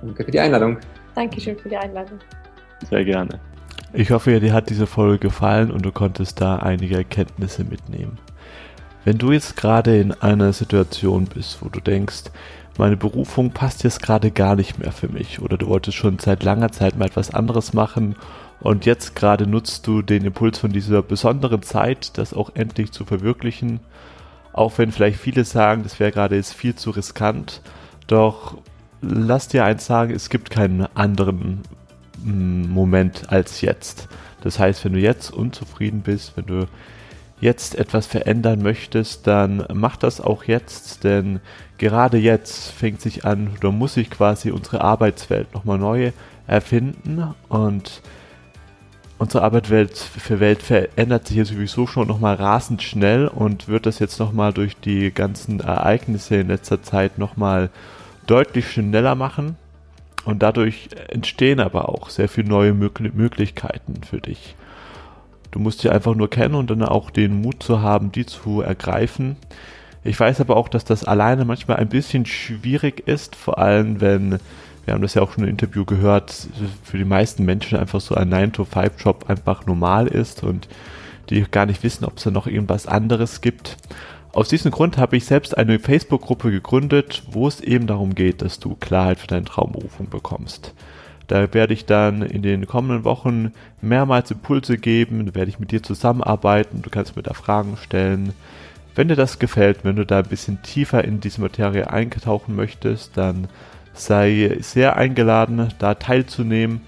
Danke 0.00 0.24
für 0.24 0.30
die 0.30 0.38
Einladung. 0.38 0.78
Dankeschön 1.16 1.58
für 1.58 1.68
die 1.68 1.76
Einladung. 1.76 2.20
Sehr 2.88 3.04
gerne. 3.04 3.40
Ich 3.92 4.12
hoffe, 4.12 4.38
dir 4.38 4.52
hat 4.52 4.70
diese 4.70 4.86
Folge 4.86 5.18
gefallen 5.18 5.72
und 5.72 5.84
du 5.84 5.90
konntest 5.90 6.40
da 6.40 6.58
einige 6.58 6.98
Erkenntnisse 6.98 7.64
mitnehmen. 7.64 8.16
Wenn 9.04 9.18
du 9.18 9.32
jetzt 9.32 9.56
gerade 9.56 9.98
in 9.98 10.12
einer 10.12 10.52
Situation 10.52 11.26
bist, 11.26 11.58
wo 11.60 11.68
du 11.68 11.80
denkst, 11.80 12.24
meine 12.78 12.96
Berufung 12.96 13.50
passt 13.50 13.84
jetzt 13.84 14.02
gerade 14.02 14.30
gar 14.30 14.56
nicht 14.56 14.78
mehr 14.78 14.90
für 14.90 15.08
mich 15.08 15.40
oder 15.40 15.56
du 15.56 15.68
wolltest 15.68 15.96
schon 15.96 16.18
seit 16.18 16.42
langer 16.42 16.72
Zeit 16.72 16.96
mal 16.96 17.06
etwas 17.06 17.32
anderes 17.32 17.72
machen 17.72 18.16
Und 18.60 18.86
jetzt 18.86 19.14
gerade 19.14 19.46
nutzt 19.46 19.86
du 19.86 20.00
den 20.00 20.24
Impuls 20.24 20.58
von 20.58 20.72
dieser 20.72 21.02
besonderen 21.02 21.62
Zeit, 21.62 22.16
das 22.18 22.32
auch 22.32 22.50
endlich 22.54 22.92
zu 22.92 23.04
verwirklichen. 23.04 23.80
Auch 24.52 24.78
wenn 24.78 24.90
vielleicht 24.90 25.18
viele 25.18 25.44
sagen, 25.44 25.82
das 25.82 26.00
wäre 26.00 26.12
gerade 26.12 26.36
jetzt 26.36 26.54
viel 26.54 26.74
zu 26.74 26.90
riskant. 26.90 27.60
Doch 28.06 28.56
lass 29.02 29.48
dir 29.48 29.64
eins 29.64 29.84
sagen, 29.84 30.14
es 30.14 30.30
gibt 30.30 30.50
keinen 30.50 30.86
anderen 30.96 31.60
mm, 32.24 32.70
Moment 32.70 33.30
als 33.30 33.60
jetzt. 33.60 34.08
Das 34.40 34.58
heißt, 34.58 34.84
wenn 34.84 34.94
du 34.94 35.00
jetzt 35.00 35.30
unzufrieden 35.30 36.00
bist, 36.00 36.36
wenn 36.36 36.46
du 36.46 36.66
jetzt 37.40 37.74
etwas 37.74 38.06
verändern 38.06 38.62
möchtest, 38.62 39.26
dann 39.26 39.66
mach 39.72 39.96
das 39.96 40.20
auch 40.20 40.44
jetzt, 40.44 41.04
denn 41.04 41.40
gerade 41.78 42.18
jetzt 42.18 42.70
fängt 42.70 43.00
sich 43.00 43.24
an, 43.24 43.50
oder 43.58 43.72
muss 43.72 43.94
sich 43.94 44.10
quasi 44.10 44.50
unsere 44.50 44.80
Arbeitswelt 44.80 45.52
nochmal 45.54 45.78
neu 45.78 46.12
erfinden 46.46 47.34
und 47.48 48.02
unsere 49.18 49.44
Arbeitswelt 49.44 49.96
für 49.96 50.40
Welt 50.40 50.62
verändert 50.62 51.28
sich 51.28 51.36
ja 51.36 51.44
sowieso 51.44 51.86
schon 51.86 52.08
nochmal 52.08 52.34
rasend 52.34 52.82
schnell 52.82 53.28
und 53.28 53.68
wird 53.68 53.86
das 53.86 53.98
jetzt 53.98 54.18
nochmal 54.18 54.52
durch 54.52 54.76
die 54.76 55.12
ganzen 55.12 55.60
Ereignisse 55.60 56.36
in 56.36 56.48
letzter 56.48 56.82
Zeit 56.82 57.18
nochmal 57.18 57.70
deutlich 58.26 58.70
schneller 58.70 59.14
machen. 59.14 59.56
Und 60.24 60.42
dadurch 60.42 60.88
entstehen 61.08 61.60
aber 61.60 61.88
auch 61.90 62.08
sehr 62.08 62.28
viele 62.28 62.48
neue 62.48 62.72
Möglichkeiten 62.72 64.02
für 64.02 64.20
dich. 64.20 64.56
Du 65.54 65.60
musst 65.60 65.82
sie 65.82 65.88
einfach 65.88 66.16
nur 66.16 66.28
kennen 66.28 66.56
und 66.56 66.68
dann 66.68 66.82
auch 66.82 67.10
den 67.10 67.40
Mut 67.40 67.62
zu 67.62 67.80
haben, 67.80 68.10
die 68.10 68.26
zu 68.26 68.60
ergreifen. 68.60 69.36
Ich 70.02 70.18
weiß 70.18 70.40
aber 70.40 70.56
auch, 70.56 70.68
dass 70.68 70.84
das 70.84 71.04
alleine 71.04 71.44
manchmal 71.44 71.76
ein 71.76 71.88
bisschen 71.88 72.26
schwierig 72.26 73.06
ist, 73.06 73.36
vor 73.36 73.58
allem 73.58 74.00
wenn, 74.00 74.40
wir 74.84 74.94
haben 74.94 75.00
das 75.00 75.14
ja 75.14 75.22
auch 75.22 75.30
schon 75.30 75.44
im 75.44 75.50
Interview 75.50 75.84
gehört, 75.84 76.48
für 76.82 76.98
die 76.98 77.04
meisten 77.04 77.44
Menschen 77.44 77.78
einfach 77.78 78.00
so 78.00 78.16
ein 78.16 78.34
9-to-5-Job 78.34 79.26
einfach 79.28 79.64
normal 79.64 80.08
ist 80.08 80.42
und 80.42 80.66
die 81.30 81.42
gar 81.48 81.66
nicht 81.66 81.84
wissen, 81.84 82.04
ob 82.04 82.16
es 82.16 82.24
da 82.24 82.32
noch 82.32 82.48
irgendwas 82.48 82.88
anderes 82.88 83.40
gibt. 83.40 83.76
Aus 84.32 84.48
diesem 84.48 84.72
Grund 84.72 84.98
habe 84.98 85.16
ich 85.16 85.24
selbst 85.24 85.56
eine 85.56 85.78
Facebook-Gruppe 85.78 86.50
gegründet, 86.50 87.22
wo 87.30 87.46
es 87.46 87.60
eben 87.60 87.86
darum 87.86 88.16
geht, 88.16 88.42
dass 88.42 88.58
du 88.58 88.74
Klarheit 88.74 89.20
für 89.20 89.28
deine 89.28 89.44
Traumberufung 89.44 90.10
bekommst. 90.10 90.74
Da 91.26 91.52
werde 91.54 91.72
ich 91.72 91.86
dann 91.86 92.22
in 92.22 92.42
den 92.42 92.66
kommenden 92.66 93.04
Wochen 93.04 93.52
mehrmals 93.80 94.30
Impulse 94.30 94.76
geben, 94.76 95.24
da 95.26 95.34
werde 95.34 95.50
ich 95.50 95.58
mit 95.58 95.70
dir 95.70 95.82
zusammenarbeiten, 95.82 96.82
du 96.82 96.90
kannst 96.90 97.16
mir 97.16 97.22
da 97.22 97.34
Fragen 97.34 97.76
stellen. 97.76 98.32
Wenn 98.94 99.08
dir 99.08 99.16
das 99.16 99.38
gefällt, 99.38 99.84
wenn 99.84 99.96
du 99.96 100.06
da 100.06 100.18
ein 100.18 100.28
bisschen 100.28 100.62
tiefer 100.62 101.02
in 101.04 101.20
diese 101.20 101.40
Materie 101.40 101.90
eingetauchen 101.90 102.54
möchtest, 102.54 103.16
dann 103.16 103.48
sei 103.94 104.56
sehr 104.60 104.96
eingeladen, 104.96 105.68
da 105.78 105.94
teilzunehmen, 105.94 106.80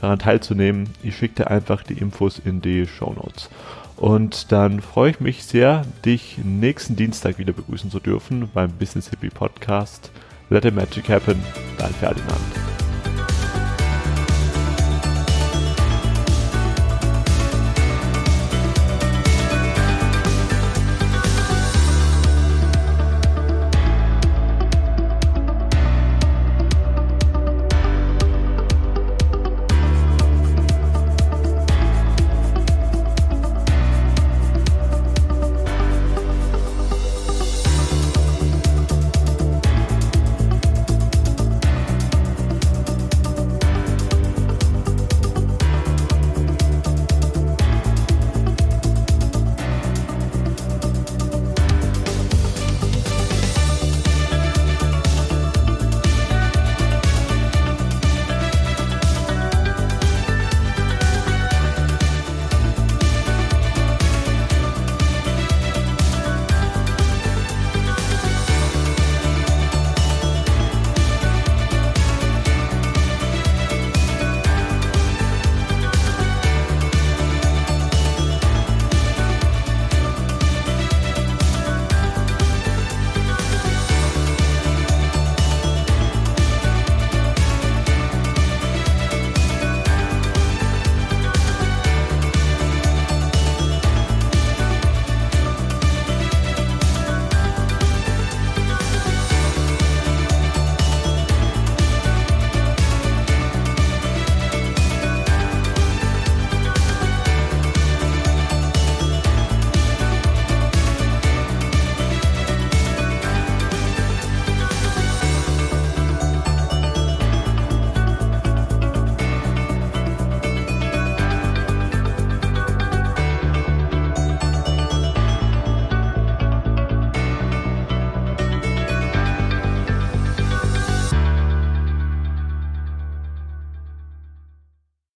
daran 0.00 0.18
teilzunehmen. 0.18 0.90
Ich 1.02 1.16
schicke 1.16 1.42
dir 1.42 1.50
einfach 1.50 1.82
die 1.82 1.94
Infos 1.94 2.38
in 2.38 2.62
die 2.62 2.86
Show 2.86 3.12
Notes. 3.12 3.50
Und 3.96 4.50
dann 4.50 4.80
freue 4.80 5.10
ich 5.10 5.20
mich 5.20 5.44
sehr, 5.44 5.82
dich 6.06 6.38
nächsten 6.42 6.96
Dienstag 6.96 7.38
wieder 7.38 7.52
begrüßen 7.52 7.90
zu 7.90 8.00
dürfen 8.00 8.48
beim 8.54 8.70
Business 8.72 9.10
Hippie 9.10 9.28
Podcast. 9.28 10.10
Let 10.48 10.62
the 10.62 10.70
Magic 10.70 11.08
Happen, 11.10 11.38
dein 11.76 11.92
Ferdinand. 11.92 12.79